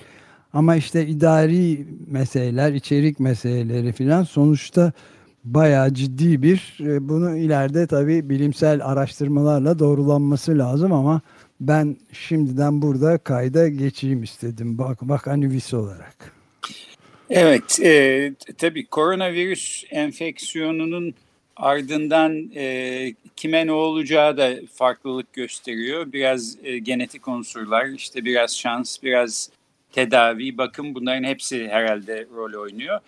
Ama 0.53 0.75
işte 0.75 1.07
idari 1.07 1.87
meseleler, 2.07 2.73
içerik 2.73 3.19
meseleleri 3.19 3.91
filan 3.91 4.23
sonuçta 4.23 4.91
bayağı 5.43 5.93
ciddi 5.93 6.41
bir 6.41 6.77
e, 6.79 7.09
bunu 7.09 7.37
ileride 7.37 7.87
tabii 7.87 8.29
bilimsel 8.29 8.85
araştırmalarla 8.85 9.79
doğrulanması 9.79 10.57
lazım 10.57 10.91
ama 10.91 11.21
ben 11.59 11.97
şimdiden 12.13 12.81
burada 12.81 13.17
kayda 13.17 13.67
geçeyim 13.67 14.23
istedim 14.23 14.77
bak 14.77 15.01
bakan 15.01 15.41
üyesi 15.41 15.75
olarak. 15.75 16.35
Evet, 17.29 17.79
e, 17.83 18.33
tabii 18.57 18.85
koronavirüs 18.85 19.83
enfeksiyonunun 19.89 21.13
ardından 21.55 22.51
e, 22.55 23.13
kime 23.35 23.67
ne 23.67 23.71
olacağı 23.71 24.37
da 24.37 24.53
farklılık 24.73 25.33
gösteriyor. 25.33 26.13
Biraz 26.13 26.57
e, 26.63 26.77
genetik 26.77 27.27
unsurlar, 27.27 27.85
işte 27.85 28.25
biraz 28.25 28.57
şans, 28.57 29.03
biraz 29.03 29.49
tedavi, 29.91 30.57
bakım 30.57 30.95
bunların 30.95 31.23
hepsi 31.23 31.67
herhalde 31.67 32.27
rol 32.35 32.61
oynuyor. 32.61 32.99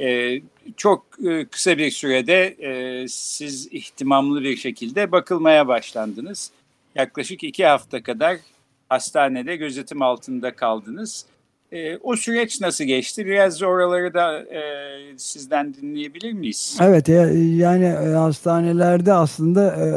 E, 0.00 0.40
çok 0.76 1.06
e, 1.28 1.44
kısa 1.44 1.78
bir 1.78 1.90
sürede 1.90 2.56
e, 2.58 3.08
siz 3.08 3.68
ihtimamlı 3.72 4.42
bir 4.42 4.56
şekilde 4.56 5.12
bakılmaya 5.12 5.68
başlandınız 5.68 6.50
yaklaşık 6.94 7.44
iki 7.44 7.66
hafta 7.66 8.02
kadar 8.02 8.36
hastanede 8.88 9.56
gözetim 9.56 10.02
altında 10.02 10.56
kaldınız. 10.56 11.26
E, 11.72 11.96
o 11.96 12.16
süreç 12.16 12.60
nasıl 12.60 12.84
geçti? 12.84 13.26
Biraz 13.26 13.62
oraları 13.62 14.14
da 14.14 14.38
e, 14.38 14.62
sizden 15.16 15.74
dinleyebilir 15.74 16.32
miyiz? 16.32 16.78
Evet 16.80 17.08
yani 17.58 17.84
e, 17.84 18.14
hastanelerde 18.14 19.12
aslında 19.12 19.76
e, 19.76 19.88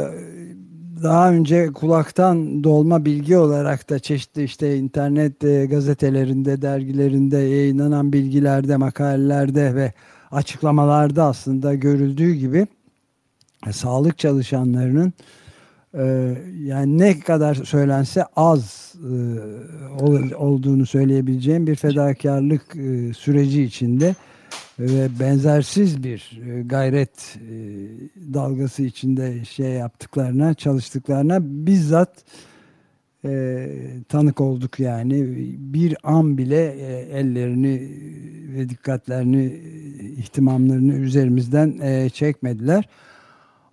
daha 1.02 1.32
önce 1.32 1.72
kulaktan 1.72 2.64
dolma 2.64 3.04
bilgi 3.04 3.36
olarak 3.36 3.90
da 3.90 3.98
çeşitli 3.98 4.44
işte 4.44 4.76
internet 4.76 5.44
e, 5.44 5.66
gazetelerinde, 5.66 6.62
dergilerinde 6.62 7.38
yayınlanan 7.38 8.12
bilgilerde, 8.12 8.76
makalelerde 8.76 9.74
ve 9.74 9.92
açıklamalarda 10.30 11.24
aslında 11.24 11.74
görüldüğü 11.74 12.32
gibi 12.32 12.66
sağlık 13.70 14.18
çalışanlarının 14.18 15.08
ee, 15.08 15.47
yani 16.64 16.98
ne 16.98 17.20
kadar 17.20 17.54
söylense 17.54 18.24
az 18.36 18.94
e, 18.94 20.34
olduğunu 20.34 20.86
söyleyebileceğim 20.86 21.66
bir 21.66 21.74
fedakarlık 21.74 22.76
e, 22.76 23.12
süreci 23.12 23.62
içinde 23.62 24.14
ve 24.78 25.08
benzersiz 25.20 26.04
bir 26.04 26.40
e, 26.46 26.62
gayret 26.62 27.38
dalgası 28.34 28.82
içinde 28.82 29.44
şey 29.44 29.70
yaptıklarına, 29.70 30.54
çalıştıklarına 30.54 31.38
bizzat 31.42 32.24
tanık 34.08 34.40
olduk 34.40 34.80
yani 34.80 35.24
bir 35.58 35.96
an 36.02 36.38
bile 36.38 36.64
ellerini 37.12 37.90
ve 38.54 38.68
dikkatlerini 38.68 39.44
ihtimamlarını 40.16 40.94
üzerimizden 40.94 42.08
çekmediler. 42.08 42.88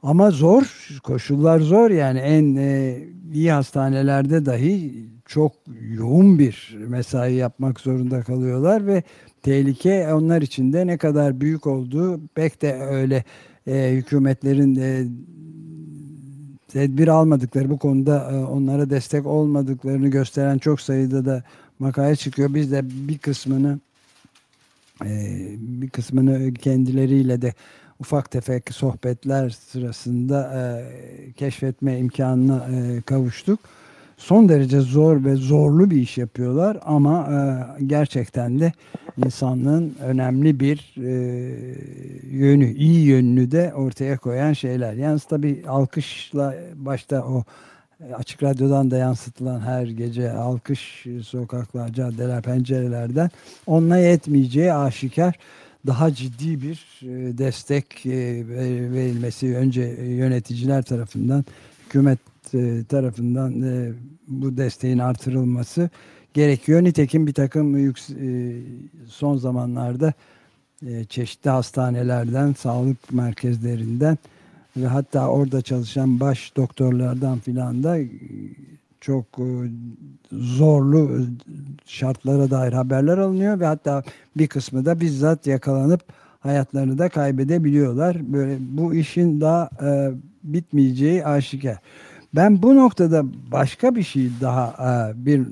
Ama 0.05 0.31
zor, 0.31 0.89
koşullar 1.03 1.59
zor 1.59 1.89
yani 1.89 2.19
en 2.19 2.55
e, 2.55 2.97
iyi 3.33 3.51
hastanelerde 3.51 4.45
dahi 4.45 4.93
çok 5.25 5.51
yoğun 5.97 6.39
bir 6.39 6.77
mesai 6.87 7.33
yapmak 7.33 7.79
zorunda 7.79 8.21
kalıyorlar 8.21 8.87
ve 8.87 9.03
tehlike 9.41 10.13
onlar 10.13 10.41
için 10.41 10.73
de 10.73 10.87
ne 10.87 10.97
kadar 10.97 11.41
büyük 11.41 11.67
olduğu 11.67 12.27
pek 12.27 12.61
de 12.61 12.73
öyle 12.73 13.23
e, 13.67 13.91
hükümetlerin 13.91 14.75
e, 14.75 15.05
tedbir 16.67 17.07
almadıkları 17.07 17.69
bu 17.69 17.77
konuda 17.77 18.31
e, 18.31 18.35
onlara 18.35 18.89
destek 18.89 19.25
olmadıklarını 19.25 20.07
gösteren 20.07 20.57
çok 20.57 20.81
sayıda 20.81 21.25
da 21.25 21.43
makale 21.79 22.15
çıkıyor. 22.15 22.53
Biz 22.53 22.71
de 22.71 22.81
bir 22.83 23.17
kısmını 23.17 23.79
bir 25.01 25.89
kısmını 25.89 26.53
kendileriyle 26.53 27.41
de 27.41 27.53
ufak 27.99 28.31
tefek 28.31 28.73
sohbetler 28.73 29.49
sırasında 29.49 30.53
e, 30.55 31.31
keşfetme 31.31 31.99
imkanına 31.99 32.67
e, 32.73 33.01
kavuştuk. 33.01 33.59
son 34.17 34.49
derece 34.49 34.79
zor 34.79 35.23
ve 35.23 35.35
zorlu 35.35 35.91
bir 35.91 35.97
iş 35.97 36.17
yapıyorlar 36.17 36.77
ama 36.85 37.29
e, 37.31 37.83
gerçekten 37.85 38.59
de 38.59 38.73
insanlığın 39.25 39.95
önemli 40.01 40.59
bir 40.59 40.93
yönü, 42.31 42.71
iyi 42.73 43.05
yönünü 43.05 43.51
de 43.51 43.73
ortaya 43.73 44.17
koyan 44.17 44.53
şeyler. 44.53 44.93
Yalnız 44.93 45.23
tabii 45.23 45.63
alkışla 45.67 46.55
başta 46.75 47.25
o 47.25 47.43
açık 48.17 48.43
radyodan 48.43 48.91
da 48.91 48.97
yansıtılan 48.97 49.59
her 49.59 49.87
gece 49.87 50.31
alkış 50.31 51.05
sokaklar, 51.23 51.93
caddeler, 51.93 52.41
pencerelerden 52.41 53.29
onunla 53.67 53.97
yetmeyeceği 53.97 54.73
aşikar 54.73 55.35
daha 55.87 56.13
ciddi 56.13 56.61
bir 56.61 57.01
e, 57.01 57.37
destek 57.37 58.05
e, 58.05 58.11
verilmesi 58.93 59.55
önce 59.55 59.81
yöneticiler 59.99 60.83
tarafından 60.83 61.45
hükümet 61.85 62.19
e, 62.53 62.83
tarafından 62.89 63.53
bu 64.27 64.57
desteğin 64.57 64.99
artırılması 64.99 65.89
gerekiyor. 66.33 66.83
Nitekim 66.83 67.27
bir 67.27 67.33
takım 67.33 67.93
son 69.07 69.37
zamanlarda 69.37 70.13
çeşitli 71.09 71.49
hastanelerden, 71.49 72.53
sağlık 72.53 73.13
merkezlerinden 73.13 74.17
ve 74.77 74.87
hatta 74.87 75.27
orada 75.27 75.61
çalışan 75.61 76.19
baş 76.19 76.55
doktorlardan 76.57 77.39
filan 77.39 77.83
da 77.83 77.97
çok 79.01 79.25
e, 79.39 79.49
zorlu 80.31 81.11
e, 81.11 81.19
şartlara 81.85 82.51
dair 82.51 82.73
haberler 82.73 83.17
alınıyor 83.17 83.59
ve 83.59 83.65
hatta 83.65 84.03
bir 84.37 84.47
kısmı 84.47 84.85
da 84.85 84.99
bizzat 84.99 85.47
yakalanıp 85.47 86.01
hayatlarını 86.39 86.97
da 86.97 87.09
kaybedebiliyorlar. 87.09 88.33
Böyle 88.33 88.57
bu 88.59 88.93
işin 88.93 89.41
daha 89.41 89.69
e, 89.81 90.11
bitmeyeceği 90.43 91.25
aşikar. 91.25 91.77
Ben 92.35 92.61
bu 92.61 92.75
noktada 92.75 93.23
başka 93.51 93.95
bir 93.95 94.03
şey 94.03 94.29
daha 94.41 94.67
e, 94.67 95.25
bir 95.25 95.45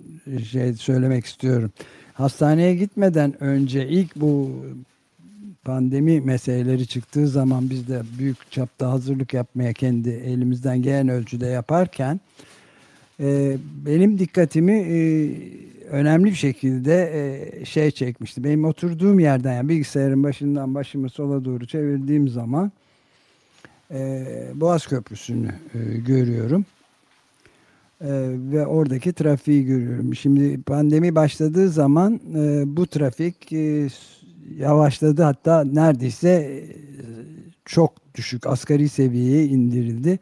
şey 0.44 0.74
söylemek 0.74 1.26
istiyorum. 1.26 1.72
Hastaneye 2.14 2.76
gitmeden 2.76 3.44
önce 3.44 3.88
ilk 3.88 4.16
bu 4.16 4.52
pandemi 5.64 6.22
meseleleri 6.22 6.88
çıktığı 6.88 7.28
zaman 7.28 7.70
biz 7.70 7.88
de 7.88 8.02
büyük 8.20 8.52
çapta 8.52 8.92
hazırlık 8.92 9.34
yapmaya 9.34 9.74
kendi 9.74 10.10
elimizden 10.10 10.82
gelen 10.82 11.10
ölçüde 11.10 11.48
yaparken 11.48 12.20
e, 13.20 13.58
benim 13.86 14.20
dikkatimi 14.20 14.74
e, 14.74 15.30
önemli 15.90 16.26
bir 16.26 16.36
şekilde 16.36 17.12
e, 17.14 17.66
şey 17.66 17.92
çekmişti. 17.92 18.44
Benim 18.44 18.66
oturduğum 18.66 19.20
yerden 19.20 19.54
yani 19.54 19.70
bilgisayarın 19.70 20.24
başından 20.24 20.76
başımı 20.76 21.10
sola 21.10 21.46
doğru 21.46 21.68
çevirdiğim 21.68 22.28
zaman 22.28 22.72
e, 23.92 24.26
Boğaz 24.56 24.88
Köprüsü'nü 24.88 25.52
e, 25.74 25.98
görüyorum. 25.98 26.66
E, 28.02 28.12
ve 28.52 28.66
oradaki 28.66 29.14
trafiği 29.14 29.66
görüyorum. 29.66 30.16
Şimdi 30.16 30.62
pandemi 30.62 31.16
başladığı 31.16 31.70
zaman 31.70 32.20
e, 32.36 32.64
bu 32.78 32.88
trafik 32.88 33.54
e, 33.54 33.88
yavaşladı 34.58 35.24
hatta 35.24 35.64
neredeyse 35.64 36.30
e, 36.30 36.64
çok 37.66 37.94
düşük 38.16 38.48
asgari 38.48 38.90
seviyeye 38.90 39.46
indirildi 39.46 40.20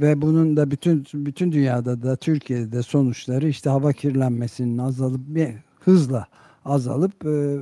ve 0.00 0.22
bunun 0.22 0.56
da 0.56 0.70
bütün 0.70 1.06
bütün 1.14 1.52
dünyada 1.52 2.02
da 2.02 2.16
Türkiye'de 2.16 2.72
de 2.72 2.82
sonuçları 2.82 3.48
işte 3.48 3.70
hava 3.70 3.92
kirlenmesinin 3.92 4.78
azalıp 4.78 5.20
bir 5.26 5.48
hızla 5.80 6.26
azalıp 6.64 7.26
e, 7.26 7.58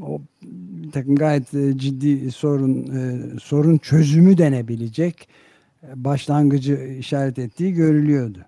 o 0.00 0.20
bir 0.82 0.90
takım 0.90 1.16
gayet 1.16 1.54
e, 1.54 1.78
ciddi 1.78 2.30
sorun 2.30 2.86
sorun 3.38 3.78
çözümü 3.78 4.38
denebilecek 4.38 5.28
başlangıcı 5.94 6.96
işaret 6.98 7.38
ettiği 7.38 7.74
görülüyordu. 7.74 8.38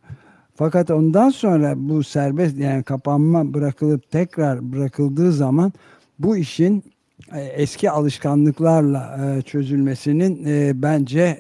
Fakat 0.59 0.91
ondan 0.91 1.31
sonra 1.31 1.75
bu 1.77 2.05
serbest 2.05 2.59
yani 2.59 2.83
kapanma 2.83 3.55
bırakılıp 3.55 4.11
tekrar 4.11 4.73
bırakıldığı 4.73 5.33
zaman 5.33 5.73
bu 6.19 6.37
işin 6.37 6.85
e, 7.35 7.41
eski 7.41 7.91
alışkanlıklarla 7.91 9.19
e, 9.39 9.43
çözülmesinin 9.43 10.45
e, 10.47 10.83
bence 10.83 11.39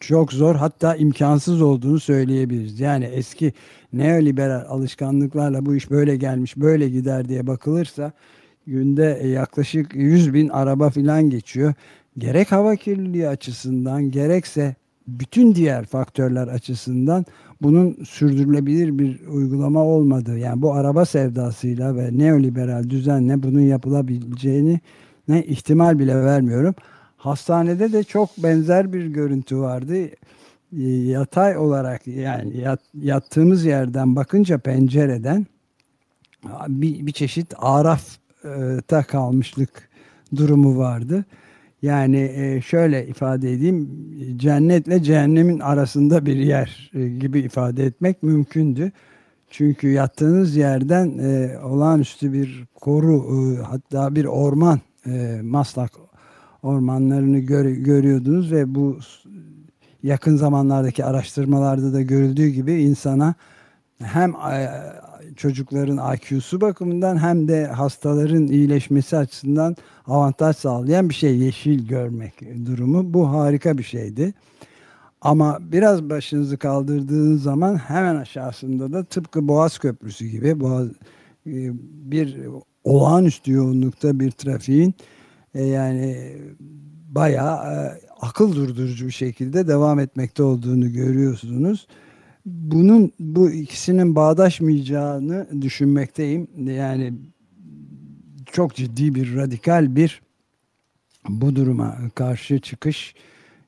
çok 0.00 0.32
zor 0.32 0.54
hatta 0.54 0.96
imkansız 0.96 1.62
olduğunu 1.62 2.00
söyleyebiliriz. 2.00 2.80
Yani 2.80 3.04
eski 3.04 3.52
neoliberal 3.92 4.64
alışkanlıklarla 4.68 5.66
bu 5.66 5.76
iş 5.76 5.90
böyle 5.90 6.16
gelmiş 6.16 6.56
böyle 6.56 6.88
gider 6.88 7.28
diye 7.28 7.46
bakılırsa 7.46 8.12
günde 8.66 9.22
yaklaşık 9.26 9.94
100 9.94 10.34
bin 10.34 10.48
araba 10.48 10.90
filan 10.90 11.30
geçiyor. 11.30 11.74
Gerek 12.18 12.52
hava 12.52 12.76
kirliliği 12.76 13.28
açısından 13.28 14.10
gerekse 14.10 14.74
bütün 15.06 15.54
diğer 15.54 15.84
faktörler 15.84 16.48
açısından 16.48 17.24
bunun 17.62 18.04
sürdürülebilir 18.04 18.98
bir 18.98 19.26
uygulama 19.26 19.84
olmadığı 19.84 20.38
yani 20.38 20.62
bu 20.62 20.74
araba 20.74 21.04
sevdasıyla 21.04 21.96
ve 21.96 22.18
neoliberal 22.18 22.90
düzenle 22.90 23.42
bunun 23.42 23.60
yapılabileceğini 23.60 24.80
ne 25.28 25.42
ihtimal 25.42 25.98
bile 25.98 26.24
vermiyorum. 26.24 26.74
Hastanede 27.16 27.92
de 27.92 28.04
çok 28.04 28.38
benzer 28.38 28.92
bir 28.92 29.06
görüntü 29.06 29.58
vardı. 29.58 29.94
Ee, 29.96 30.10
yatay 30.88 31.56
olarak 31.56 32.06
yani 32.06 32.56
yat, 32.56 32.80
yattığımız 32.94 33.64
yerden 33.64 34.16
bakınca 34.16 34.58
pencereden 34.58 35.46
bir, 36.68 37.06
bir 37.06 37.12
çeşit 37.12 37.54
arafta 37.58 39.02
kalmışlık 39.02 39.88
durumu 40.36 40.78
vardı. 40.78 41.24
Yani 41.82 42.32
e, 42.36 42.60
şöyle 42.60 43.06
ifade 43.06 43.52
edeyim, 43.52 43.88
cennetle 44.36 45.02
cehennemin 45.02 45.60
arasında 45.60 46.26
bir 46.26 46.36
yer 46.36 46.90
e, 46.94 47.08
gibi 47.08 47.40
ifade 47.40 47.84
etmek 47.84 48.22
mümkündü. 48.22 48.92
Çünkü 49.50 49.88
yattığınız 49.88 50.56
yerden 50.56 51.18
e, 51.18 51.58
olağanüstü 51.58 52.32
bir 52.32 52.64
koru, 52.74 53.56
hatta 53.62 54.14
bir 54.14 54.24
orman, 54.24 54.80
Maslak 55.42 55.92
ormanlarını 56.62 57.38
görüyordunuz 57.38 58.52
ve 58.52 58.74
bu 58.74 58.98
yakın 60.02 60.36
zamanlardaki 60.36 61.04
araştırmalarda 61.04 61.92
da 61.92 62.02
görüldüğü 62.02 62.48
gibi 62.48 62.72
insana 62.72 63.34
hem 64.02 64.34
çocukların 65.36 66.14
IQ'su 66.14 66.60
bakımından 66.60 67.22
hem 67.22 67.48
de 67.48 67.66
hastaların 67.66 68.46
iyileşmesi 68.46 69.16
açısından 69.16 69.76
avantaj 70.06 70.56
sağlayan 70.56 71.08
bir 71.08 71.14
şey 71.14 71.38
yeşil 71.38 71.88
görmek 71.88 72.34
durumu. 72.66 73.14
Bu 73.14 73.30
harika 73.30 73.78
bir 73.78 73.82
şeydi. 73.82 74.34
Ama 75.20 75.58
biraz 75.60 76.10
başınızı 76.10 76.58
kaldırdığınız 76.58 77.42
zaman 77.42 77.76
hemen 77.76 78.16
aşağısında 78.16 78.92
da 78.92 79.04
tıpkı 79.04 79.48
Boğaz 79.48 79.78
Köprüsü 79.78 80.26
gibi 80.26 80.60
Boğaz, 80.60 80.88
e, 81.46 81.70
bir 82.10 82.38
olağanüstü 82.84 83.52
yoğunlukta 83.52 84.20
bir 84.20 84.30
trafiğin 84.30 84.94
e, 85.54 85.64
yani 85.64 86.36
bayağı 87.08 87.56
e, 87.56 88.00
akıl 88.20 88.56
durdurucu 88.56 89.06
bir 89.06 89.12
şekilde 89.12 89.68
devam 89.68 89.98
etmekte 89.98 90.42
olduğunu 90.42 90.92
görüyorsunuz 90.92 91.86
bunun 92.50 93.12
bu 93.18 93.50
ikisinin 93.50 94.16
bağdaşmayacağını 94.16 95.62
düşünmekteyim. 95.62 96.48
Yani 96.56 97.12
çok 98.52 98.74
ciddi 98.74 99.14
bir 99.14 99.36
radikal 99.36 99.96
bir 99.96 100.22
bu 101.28 101.56
duruma 101.56 101.98
karşı 102.14 102.60
çıkış 102.60 103.14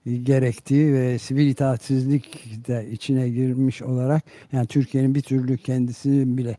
gerektiği 0.05 0.92
ve 0.92 1.18
sivil 1.18 1.47
itaatsizlik 1.47 2.45
de 2.68 2.88
içine 2.90 3.29
girmiş 3.29 3.83
olarak 3.83 4.23
yani 4.53 4.66
Türkiye'nin 4.66 5.14
bir 5.14 5.23
türlü 5.23 5.59
kendisini 5.59 6.38
bile 6.38 6.57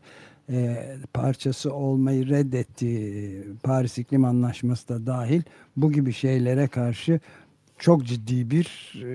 e, 0.50 0.86
parçası 1.14 1.74
olmayı 1.74 2.28
reddettiği 2.28 3.44
Paris 3.62 3.98
İklim 3.98 4.24
Anlaşması 4.24 4.88
da 4.88 5.06
dahil 5.06 5.42
bu 5.76 5.92
gibi 5.92 6.12
şeylere 6.12 6.68
karşı 6.68 7.20
çok 7.78 8.04
ciddi 8.04 8.50
bir 8.50 8.94
e, 9.02 9.08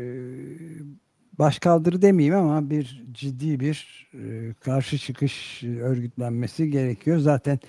başkaldırı 1.39 2.01
demeyeyim 2.01 2.35
ama 2.35 2.69
bir 2.69 3.03
ciddi 3.11 3.59
bir 3.59 4.07
e, 4.13 4.53
karşı 4.59 4.97
çıkış 4.97 5.63
örgütlenmesi 5.63 6.71
gerekiyor. 6.71 7.19
Zaten 7.19 7.59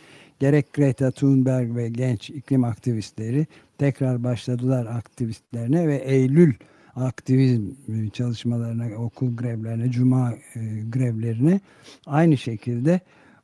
gerek 0.41 0.73
Greta 0.73 1.11
Thunberg 1.11 1.77
ve 1.77 1.89
genç 1.89 2.31
iklim 2.31 2.65
aktivistleri 2.65 3.47
tekrar 3.79 4.25
başladılar 4.25 4.87
aktivistlerine 4.87 5.89
ve 5.89 5.97
Eylül 5.97 6.55
aktivizm 6.97 7.71
çalışmalarına, 8.13 8.97
okul 8.97 9.37
grevlerine, 9.37 9.91
cuma 9.91 10.33
e, 10.33 10.61
grevlerine 10.93 11.61
aynı 12.07 12.37
şekilde 12.37 13.01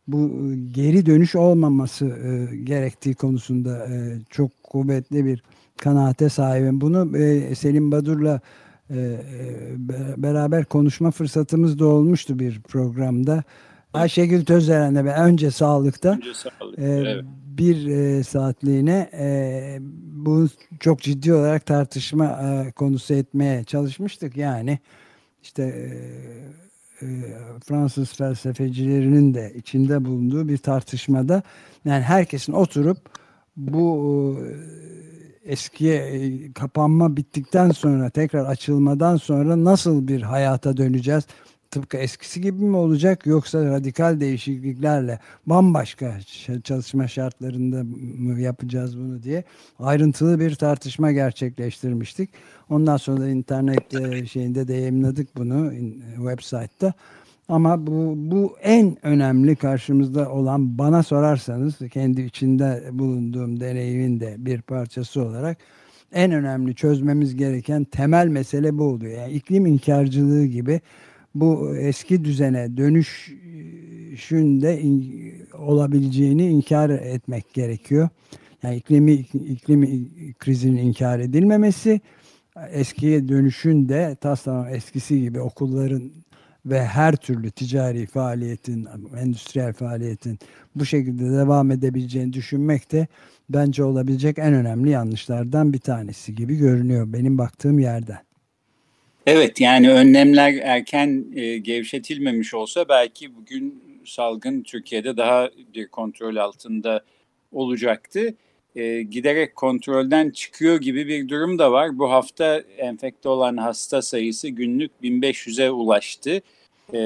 bu 0.09 0.53
geri 0.73 1.07
dönüş 1.07 1.37
olmaması 1.37 2.07
e, 2.07 2.57
gerektiği 2.57 3.15
konusunda 3.15 3.87
e, 3.87 4.19
çok 4.31 4.51
kuvvetli 4.63 5.25
bir 5.25 5.43
kanaate 5.77 6.29
sahibim. 6.29 6.81
Bunu 6.81 7.19
e, 7.19 7.55
Selim 7.55 7.93
Badur'la 7.93 8.35
e, 8.35 8.41
beraber 10.17 10.65
konuşma 10.65 11.11
fırsatımız 11.11 11.79
da 11.79 11.87
olmuştu 11.87 12.39
bir 12.39 12.61
programda. 12.61 13.45
Ayşegül 13.95 14.45
Tözderen'le 14.45 15.05
ve 15.05 15.15
önce 15.15 15.51
sağlıkta 15.51 16.11
önce 16.11 16.35
sağlık, 16.35 16.79
e, 16.79 16.85
evet. 16.85 17.25
bir 17.47 17.87
e, 17.87 18.23
saatliğine 18.23 19.11
e, 19.13 19.79
bu 20.03 20.49
çok 20.81 21.01
ciddi 21.01 21.35
olarak 21.35 21.67
tartışma 21.67 22.25
e, 22.27 22.73
konusu 22.73 23.15
etmeye 23.15 23.65
çalışmıştık. 23.65 24.37
Yani 24.37 24.79
işte 25.43 25.63
e, 27.03 27.07
Fransız 27.65 28.13
felsefecilerinin 28.13 29.35
de 29.35 29.53
içinde 29.57 30.05
bulunduğu 30.05 30.49
bir 30.49 30.59
tartışmada 30.59 31.43
yani 31.85 32.03
herkesin 32.03 32.53
oturup 32.53 32.99
bu 33.57 34.39
eskiye 35.47 36.31
kapanma 36.55 37.17
bittikten 37.17 37.71
sonra 37.71 38.11
tekrar 38.11 38.45
açılmadan 38.45 39.17
sonra 39.17 39.65
nasıl 39.65 40.09
bir 40.09 40.23
hayata 40.23 40.77
döneceğiz? 40.77 41.25
tıpkı 41.71 41.97
eskisi 41.97 42.41
gibi 42.41 42.65
mi 42.65 42.77
olacak 42.77 43.27
yoksa 43.27 43.65
radikal 43.65 44.21
değişikliklerle 44.21 45.19
bambaşka 45.47 46.19
çalışma 46.65 47.09
şartlarında 47.09 47.85
mı 48.19 48.41
yapacağız 48.41 48.99
bunu 48.99 49.23
diye 49.23 49.45
ayrıntılı 49.79 50.41
bir 50.41 50.55
tartışma 50.55 51.13
gerçekleştirmiştik. 51.13 52.31
Ondan 52.71 52.97
sonra 52.97 53.21
da 53.21 53.29
internet 53.29 53.91
şeyinde 54.29 54.69
de 54.69 54.75
yayınladık 54.75 55.37
bunu 55.37 55.73
website'ta. 56.17 56.93
Ama 57.49 57.87
bu, 57.87 58.15
bu 58.17 58.57
en 58.63 59.07
önemli 59.07 59.57
karşımızda 59.57 60.31
olan 60.33 60.79
bana 60.79 61.03
sorarsanız 61.03 61.75
kendi 61.93 62.23
içinde 62.23 62.85
bulunduğum 62.93 63.61
deneyimin 63.61 64.21
de 64.21 64.35
bir 64.39 64.63
parçası 64.63 65.23
olarak 65.23 65.59
en 66.13 66.33
önemli 66.33 66.75
çözmemiz 66.75 67.37
gereken 67.37 67.85
temel 67.85 68.29
mesele 68.29 68.79
bu 68.79 68.85
oluyor. 68.85 69.13
Yani 69.21 69.33
iklim 69.33 69.67
inkarcılığı 69.67 70.47
gibi 70.47 70.81
bu 71.35 71.77
eski 71.77 72.25
düzene 72.25 72.77
dönüşün 72.77 74.63
de 74.63 74.83
olabileceğini 75.59 76.49
inkar 76.49 76.91
etmek 76.91 77.55
gerekiyor. 77.55 78.09
Yani 78.63 78.77
iklimi 78.77 79.13
iklim 79.13 80.11
krizinin 80.39 80.77
inkar 80.77 81.19
edilmemesi, 81.19 82.01
eskiye 82.71 83.29
dönüşün 83.29 83.89
de 83.89 84.17
taslamam 84.21 84.69
eskisi 84.69 85.21
gibi 85.21 85.41
okulların 85.41 86.13
ve 86.67 86.85
her 86.85 87.17
türlü 87.17 87.51
ticari 87.51 88.07
faaliyetin, 88.07 88.89
endüstriyel 89.21 89.73
faaliyetin 89.73 90.39
bu 90.75 90.87
şekilde 90.87 91.37
devam 91.37 91.71
edebileceğini 91.71 92.33
düşünmek 92.33 92.93
de 92.93 93.07
bence 93.51 93.85
olabilecek 93.85 94.39
en 94.39 94.55
önemli 94.55 94.91
yanlışlardan 94.91 95.73
bir 95.73 95.79
tanesi 95.79 96.35
gibi 96.35 96.57
görünüyor 96.57 97.13
benim 97.13 97.39
baktığım 97.39 97.79
yerden. 97.79 98.19
Evet 99.27 99.61
yani 99.61 99.91
önlemler 99.91 100.55
erken 100.63 101.25
e, 101.35 101.59
gevşetilmemiş 101.59 102.55
olsa 102.55 102.89
belki 102.89 103.37
bugün 103.37 103.83
salgın 104.05 104.63
Türkiye'de 104.63 105.17
daha 105.17 105.51
bir 105.75 105.89
kontrol 105.89 106.37
altında 106.37 107.01
olacaktı. 107.53 108.35
E, 108.77 109.03
giderek 109.03 109.57
kontrolden 109.57 110.31
çıkıyor 110.31 110.81
gibi 110.81 111.09
bir 111.09 111.29
durum 111.29 111.59
da 111.59 111.73
var. 111.73 111.99
Bu 111.99 112.11
hafta 112.11 112.63
enfekte 112.79 113.29
olan 113.29 113.57
hasta 113.57 114.03
sayısı 114.03 114.49
günlük 114.49 114.91
1500'e 115.03 115.71
ulaştı. 115.71 116.41
E, 116.95 116.99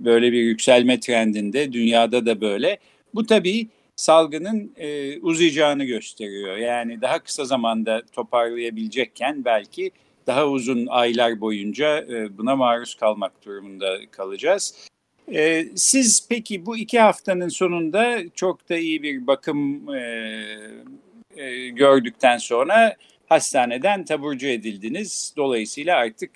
böyle 0.00 0.32
bir 0.32 0.42
yükselme 0.42 1.00
trendinde 1.00 1.72
dünyada 1.72 2.26
da 2.26 2.40
böyle. 2.40 2.78
Bu 3.14 3.26
tabii 3.26 3.68
salgının 3.96 4.72
e, 4.76 5.18
uzayacağını 5.20 5.84
gösteriyor. 5.84 6.56
Yani 6.56 7.00
daha 7.00 7.18
kısa 7.18 7.44
zamanda 7.44 8.02
toparlayabilecekken 8.12 9.44
belki 9.44 9.90
daha 10.26 10.48
uzun 10.48 10.86
aylar 10.86 11.40
boyunca 11.40 12.06
buna 12.38 12.56
maruz 12.56 12.94
kalmak 12.94 13.44
durumunda 13.44 13.98
kalacağız. 14.10 14.89
E, 15.32 15.66
siz 15.76 16.26
peki 16.28 16.66
bu 16.66 16.76
iki 16.76 17.00
haftanın 17.00 17.48
sonunda 17.48 18.18
çok 18.34 18.68
da 18.68 18.78
iyi 18.78 19.02
bir 19.02 19.26
bakım 19.26 19.94
e, 19.94 21.68
gördükten 21.68 22.38
sonra 22.38 22.96
hastaneden 23.28 24.04
taburcu 24.04 24.46
edildiniz. 24.46 25.34
Dolayısıyla 25.36 25.96
artık 25.96 26.30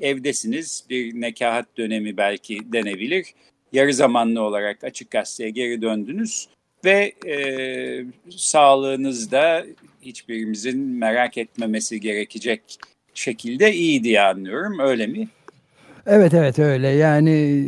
evdesiniz. 0.00 0.84
Bir 0.90 1.20
nekahat 1.20 1.66
dönemi 1.76 2.16
belki 2.16 2.72
denebilir. 2.72 3.26
Yarı 3.72 3.94
zamanlı 3.94 4.42
olarak 4.42 4.84
açık 4.84 5.10
gazeteye 5.10 5.50
geri 5.50 5.82
döndünüz 5.82 6.48
ve 6.84 7.12
e, 7.26 7.36
sağlığınızda 8.30 9.66
hiçbirimizin 10.02 10.78
merak 10.78 11.38
etmemesi 11.38 12.00
gerekecek 12.00 12.60
şekilde 13.14 13.72
iyi 13.72 14.04
diye 14.04 14.20
anlıyorum. 14.20 14.78
Öyle 14.80 15.06
mi? 15.06 15.28
Evet 16.06 16.34
evet 16.34 16.58
öyle. 16.58 16.88
Yani 16.88 17.64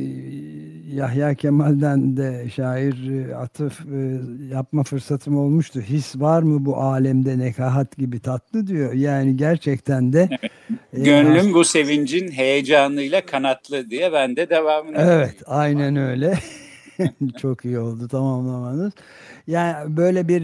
Yahya 0.95 1.35
Kemal'den 1.35 2.17
de 2.17 2.51
şair 2.55 3.29
e, 3.29 3.37
atıf 3.37 3.81
e, 3.81 4.21
yapma 4.55 4.83
fırsatım 4.83 5.39
olmuştu. 5.39 5.81
His 5.81 6.17
var 6.17 6.43
mı 6.43 6.65
bu 6.65 6.77
alemde 6.77 7.39
nekahat 7.39 7.97
gibi 7.97 8.21
tatlı 8.21 8.67
diyor. 8.67 8.93
Yani 8.93 9.37
gerçekten 9.37 10.13
de 10.13 10.29
evet. 10.31 10.53
E, 10.93 11.01
Gönlüm 11.03 11.55
bu 11.55 11.65
sevincin 11.65 12.31
heyecanıyla 12.33 13.27
kanatlı 13.27 13.91
diye 13.91 14.13
ben 14.13 14.37
de 14.37 14.51
devamını 14.51 14.97
Evet 14.99 15.37
aynen 15.47 15.97
öyle. 15.97 16.39
Çok 17.43 17.65
iyi 17.65 17.79
oldu 17.79 18.09
tamamlamanız. 18.09 18.93
Yani 19.47 19.97
böyle 19.97 20.29
bir 20.29 20.43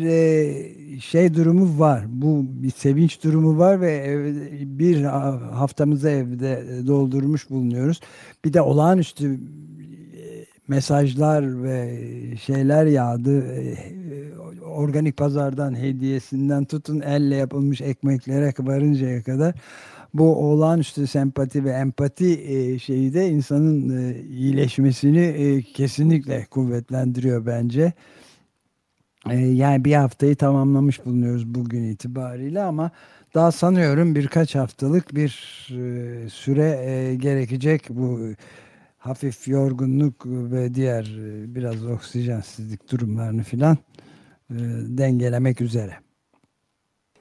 şey 1.00 1.34
durumu 1.34 1.80
var. 1.80 2.02
Bu 2.08 2.44
bir 2.48 2.70
sevinç 2.70 3.24
durumu 3.24 3.58
var 3.58 3.80
ve 3.80 4.18
bir 4.60 5.02
haftamızı 5.52 6.10
evde 6.10 6.64
doldurmuş 6.86 7.50
bulunuyoruz. 7.50 8.00
Bir 8.44 8.52
de 8.52 8.60
olağanüstü 8.60 9.40
mesajlar 10.68 11.62
ve 11.62 12.00
şeyler 12.36 12.86
yağdı. 12.86 13.54
E, 13.54 13.76
organik 14.66 15.16
pazardan 15.16 15.76
hediyesinden 15.78 16.64
tutun 16.64 17.00
elle 17.00 17.34
yapılmış 17.36 17.80
ekmeklere 17.80 18.54
varıncaya 18.58 19.22
kadar 19.22 19.54
bu 20.14 20.36
olağanüstü 20.36 21.06
sempati 21.06 21.64
ve 21.64 21.70
empati 21.70 22.40
e, 22.40 22.78
şeyi 22.78 23.14
de 23.14 23.28
insanın 23.28 23.98
e, 23.98 24.20
iyileşmesini 24.20 25.64
kesinlikle 25.74 26.46
kuvvetlendiriyor 26.50 27.46
bence. 27.46 27.92
Yani 29.34 29.84
bir 29.84 29.94
haftayı 29.94 30.36
tamamlamış 30.36 31.04
bulunuyoruz 31.04 31.46
bugün 31.46 31.82
itibariyle 31.82 32.62
ama 32.62 32.90
daha 33.34 33.52
sanıyorum 33.52 34.14
birkaç 34.14 34.54
haftalık 34.54 35.14
bir 35.14 35.28
süre 36.30 37.14
gerekecek 37.14 37.82
bu 37.90 38.20
hafif 39.06 39.48
yorgunluk 39.48 40.26
ve 40.26 40.74
diğer 40.74 41.02
e, 41.02 41.54
biraz 41.54 41.86
oksijensizlik 41.86 42.92
durumlarını 42.92 43.42
filan 43.42 43.78
e, 44.50 44.56
dengelemek 44.98 45.60
üzere. 45.60 45.92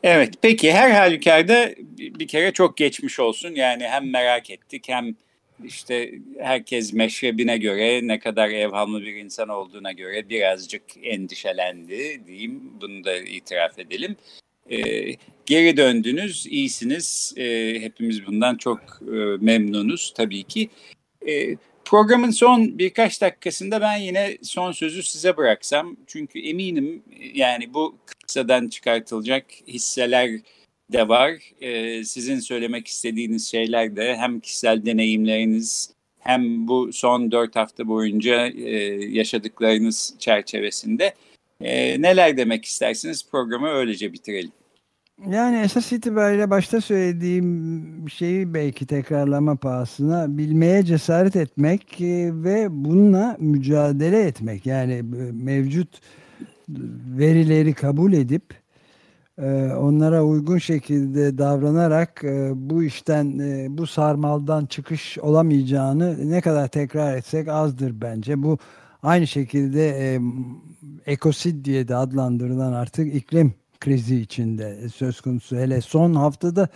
Evet 0.03 0.33
peki 0.41 0.73
her 0.73 0.91
halükarda 0.91 1.69
bir 1.97 2.27
kere 2.27 2.53
çok 2.53 2.77
geçmiş 2.77 3.19
olsun. 3.19 3.55
Yani 3.55 3.83
hem 3.83 4.11
merak 4.11 4.49
ettik 4.49 4.89
hem 4.89 5.15
işte 5.63 6.11
herkes 6.39 6.93
meşrebine 6.93 7.57
göre 7.57 8.07
ne 8.07 8.19
kadar 8.19 8.49
evhamlı 8.49 9.01
bir 9.01 9.15
insan 9.15 9.49
olduğuna 9.49 9.91
göre 9.91 10.29
birazcık 10.29 10.83
endişelendi 11.03 12.21
diyeyim. 12.27 12.61
Bunu 12.81 13.03
da 13.03 13.17
itiraf 13.17 13.79
edelim. 13.79 14.15
Ee, 14.71 15.15
geri 15.45 15.77
döndünüz, 15.77 16.45
iyisiniz. 16.45 17.33
Ee, 17.37 17.77
hepimiz 17.79 18.27
bundan 18.27 18.55
çok 18.55 18.79
e, 19.01 19.15
memnunuz 19.39 20.13
tabii 20.15 20.43
ki. 20.43 20.69
Ee, 21.27 21.55
Programın 21.85 22.31
son 22.31 22.79
birkaç 22.79 23.21
dakikasında 23.21 23.81
ben 23.81 23.97
yine 23.97 24.37
son 24.41 24.71
sözü 24.71 25.03
size 25.03 25.37
bıraksam. 25.37 25.97
Çünkü 26.07 26.39
eminim 26.39 27.03
yani 27.33 27.73
bu 27.73 27.95
kısadan 28.27 28.67
çıkartılacak 28.67 29.45
hisseler 29.67 30.29
de 30.93 31.07
var. 31.07 31.31
Ee, 31.61 32.03
sizin 32.03 32.39
söylemek 32.39 32.87
istediğiniz 32.87 33.51
şeyler 33.51 33.95
de 33.95 34.15
hem 34.17 34.39
kişisel 34.39 34.85
deneyimleriniz 34.85 35.93
hem 36.19 36.67
bu 36.67 36.93
son 36.93 37.31
dört 37.31 37.55
hafta 37.55 37.87
boyunca 37.87 38.47
e, 38.47 38.75
yaşadıklarınız 39.09 40.15
çerçevesinde 40.19 41.13
e, 41.61 42.01
neler 42.01 42.37
demek 42.37 42.65
istersiniz 42.65 43.29
programı 43.31 43.69
öylece 43.69 44.13
bitirelim. 44.13 44.51
Yani 45.23 45.57
esas 45.57 45.91
itibariyle 45.91 46.49
başta 46.49 46.81
söylediğim 46.81 48.09
şeyi 48.09 48.53
belki 48.53 48.85
tekrarlama 48.85 49.55
pahasına 49.55 50.37
bilmeye 50.37 50.83
cesaret 50.85 51.35
etmek 51.35 52.01
e, 52.01 52.31
ve 52.33 52.67
bununla 52.71 53.37
mücadele 53.39 54.21
etmek. 54.21 54.65
Yani 54.65 54.93
e, 54.93 55.01
mevcut 55.31 55.99
verileri 57.17 57.73
kabul 57.73 58.13
edip 58.13 58.43
e, 59.37 59.45
onlara 59.73 60.23
uygun 60.23 60.57
şekilde 60.57 61.37
davranarak 61.37 62.23
bu 62.55 62.83
işten 62.83 63.39
bu 63.77 63.87
sarmaldan 63.87 64.65
çıkış 64.65 65.17
olamayacağını 65.17 66.31
ne 66.31 66.41
kadar 66.41 66.67
tekrar 66.67 67.17
etsek 67.17 67.47
azdır 67.47 68.01
bence. 68.01 68.43
Bu 68.43 68.57
aynı 69.03 69.27
şekilde 69.27 70.19
ekosid 71.05 71.65
diye 71.65 71.87
de 71.87 71.95
adlandırılan 71.95 72.73
artık 72.73 73.15
iklim 73.15 73.53
krizi 73.85 74.15
içinde 74.15 74.89
söz 74.89 75.21
konusu. 75.21 75.57
Hele 75.57 75.81
son 75.81 76.13
haftada 76.13 76.67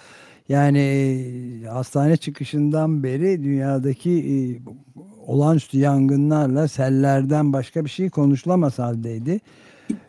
yani 0.50 0.80
e, 0.80 1.68
hastane 1.68 2.18
çıkışından 2.18 3.04
beri 3.04 3.44
dünyadaki 3.44 4.12
e, 4.12 4.36
olağanüstü 5.28 5.78
yangınlarla 5.78 6.68
sellerden 6.68 7.54
başka 7.54 7.86
bir 7.86 7.90
şey 7.90 8.10
konuşulamaz 8.10 8.80
haldeydi. 8.80 9.40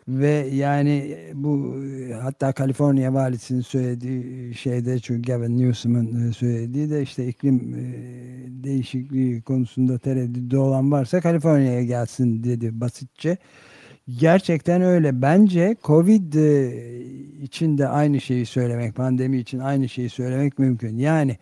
Ve 0.07 0.47
yani 0.53 1.17
bu 1.33 1.75
hatta 2.21 2.51
Kaliforniya 2.51 3.13
valisinin 3.13 3.61
söylediği 3.61 4.53
şeyde 4.55 4.99
çünkü 4.99 5.31
Gavin 5.31 5.57
Newsom'un 5.57 6.31
söylediği 6.31 6.89
de 6.89 7.01
işte 7.01 7.27
iklim 7.27 7.75
değişikliği 8.63 9.41
konusunda 9.41 9.97
tereddüdü 9.97 10.57
olan 10.57 10.91
varsa 10.91 11.21
Kaliforniya'ya 11.21 11.83
gelsin 11.83 12.43
dedi 12.43 12.81
basitçe. 12.81 13.37
Gerçekten 14.19 14.81
öyle. 14.81 15.21
Bence 15.21 15.75
Covid 15.83 16.33
e, 16.33 16.71
için 17.41 17.77
de 17.77 17.87
aynı 17.87 18.21
şeyi 18.21 18.45
söylemek, 18.45 18.95
pandemi 18.95 19.37
için 19.37 19.59
aynı 19.59 19.89
şeyi 19.89 20.09
söylemek 20.09 20.59
mümkün. 20.59 20.97
Yani 20.97 21.37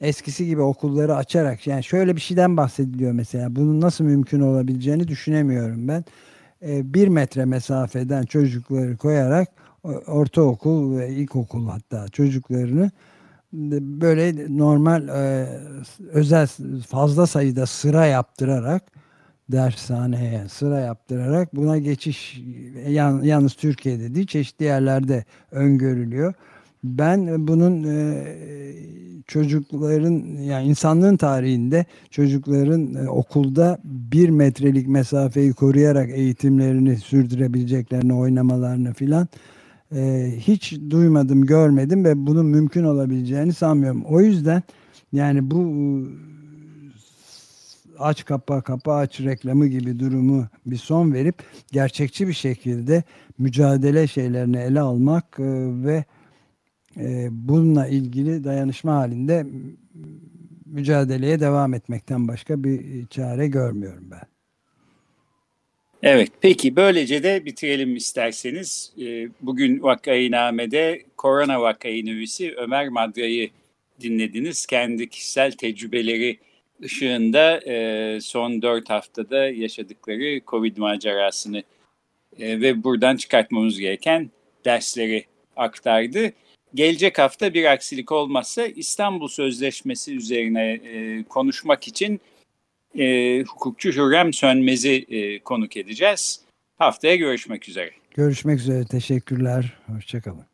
eskisi 0.00 0.46
gibi 0.46 0.60
okulları 0.60 1.16
açarak 1.16 1.66
yani 1.66 1.84
şöyle 1.84 2.16
bir 2.16 2.20
şeyden 2.20 2.56
bahsediliyor 2.56 3.12
mesela. 3.12 3.56
Bunun 3.56 3.80
nasıl 3.80 4.04
mümkün 4.04 4.40
olabileceğini 4.40 5.08
düşünemiyorum 5.08 5.88
ben. 5.88 6.04
E, 6.62 6.94
bir 6.94 7.08
metre 7.08 7.44
mesafeden 7.44 8.22
çocukları 8.22 8.96
koyarak 8.96 9.48
ortaokul 10.06 10.98
ve 10.98 11.08
ilkokul 11.08 11.68
hatta 11.68 12.08
çocuklarını 12.08 12.90
böyle 13.52 14.58
normal 14.58 15.08
e, 15.08 15.48
özel 16.12 16.48
fazla 16.88 17.26
sayıda 17.26 17.66
sıra 17.66 18.06
yaptırarak 18.06 18.82
dershaneye 19.52 20.48
sıra 20.48 20.80
yaptırarak 20.80 21.56
buna 21.56 21.78
geçiş 21.78 22.42
yalnız 23.22 23.54
Türkiye'de 23.54 24.14
değil 24.14 24.26
çeşitli 24.26 24.64
yerlerde 24.64 25.24
öngörülüyor. 25.50 26.34
Ben 26.84 27.48
bunun 27.48 27.84
e, 27.84 28.24
çocukların 29.26 30.12
yani 30.42 30.66
insanlığın 30.66 31.16
tarihinde 31.16 31.84
çocukların 32.10 32.94
e, 32.94 33.08
okulda 33.08 33.78
bir 33.84 34.28
metrelik 34.28 34.88
mesafeyi 34.88 35.52
koruyarak 35.52 36.10
eğitimlerini 36.10 36.96
sürdürebileceklerini 36.96 38.14
oynamalarını 38.14 38.92
filan 38.92 39.28
e, 39.94 40.32
hiç 40.38 40.80
duymadım 40.90 41.46
görmedim 41.46 42.04
ve 42.04 42.26
bunun 42.26 42.46
mümkün 42.46 42.84
olabileceğini 42.84 43.52
sanmıyorum. 43.52 44.04
O 44.04 44.20
yüzden 44.20 44.62
yani 45.12 45.50
bu 45.50 45.56
aç 47.98 48.24
kapa 48.24 48.62
kapa 48.62 48.94
aç 48.94 49.20
reklamı 49.20 49.66
gibi 49.66 49.98
durumu 49.98 50.48
bir 50.66 50.76
son 50.76 51.12
verip 51.12 51.34
gerçekçi 51.72 52.28
bir 52.28 52.32
şekilde 52.32 53.02
mücadele 53.38 54.06
şeylerini 54.06 54.56
ele 54.56 54.80
almak 54.80 55.24
e, 55.38 55.44
ve 55.84 56.04
e, 56.96 57.28
bununla 57.30 57.86
ilgili 57.88 58.44
dayanışma 58.44 58.94
halinde 58.94 59.46
mücadeleye 60.66 61.40
devam 61.40 61.74
etmekten 61.74 62.28
başka 62.28 62.64
bir 62.64 63.06
çare 63.06 63.46
görmüyorum 63.46 64.04
ben. 64.10 64.34
Evet, 66.02 66.28
peki 66.40 66.76
böylece 66.76 67.22
de 67.22 67.44
bitirelim 67.44 67.96
isterseniz. 67.96 68.92
E, 69.00 69.28
bugün 69.42 69.82
Vakayiname'de 69.82 71.02
korona 71.16 71.60
vakayinüvisi 71.60 72.54
Ömer 72.56 72.88
Madra'yı 72.88 73.50
dinlediniz. 74.00 74.66
Kendi 74.66 75.08
kişisel 75.08 75.52
tecrübeleri 75.52 76.38
ışığında 76.82 77.60
e, 77.66 78.18
son 78.20 78.62
dört 78.62 78.90
haftada 78.90 79.48
yaşadıkları 79.48 80.40
Covid 80.46 80.76
macerasını 80.76 81.62
e, 82.38 82.60
ve 82.60 82.84
buradan 82.84 83.16
çıkartmamız 83.16 83.78
gereken 83.78 84.30
dersleri 84.64 85.24
aktardı. 85.56 86.32
Gelecek 86.74 87.18
hafta 87.18 87.54
bir 87.54 87.64
aksilik 87.64 88.12
olmazsa 88.12 88.66
İstanbul 88.66 89.28
Sözleşmesi 89.28 90.16
üzerine 90.16 90.72
e, 90.72 91.22
konuşmak 91.22 91.88
için 91.88 92.20
e, 92.98 93.42
hukukçu 93.42 93.92
Hürrem 93.92 94.32
Sönmez'i 94.32 95.06
e, 95.08 95.38
konuk 95.38 95.76
edeceğiz. 95.76 96.40
Haftaya 96.78 97.16
görüşmek 97.16 97.68
üzere. 97.68 97.90
Görüşmek 98.14 98.60
üzere. 98.60 98.84
Teşekkürler. 98.84 99.72
Hoşçakalın. 99.86 100.53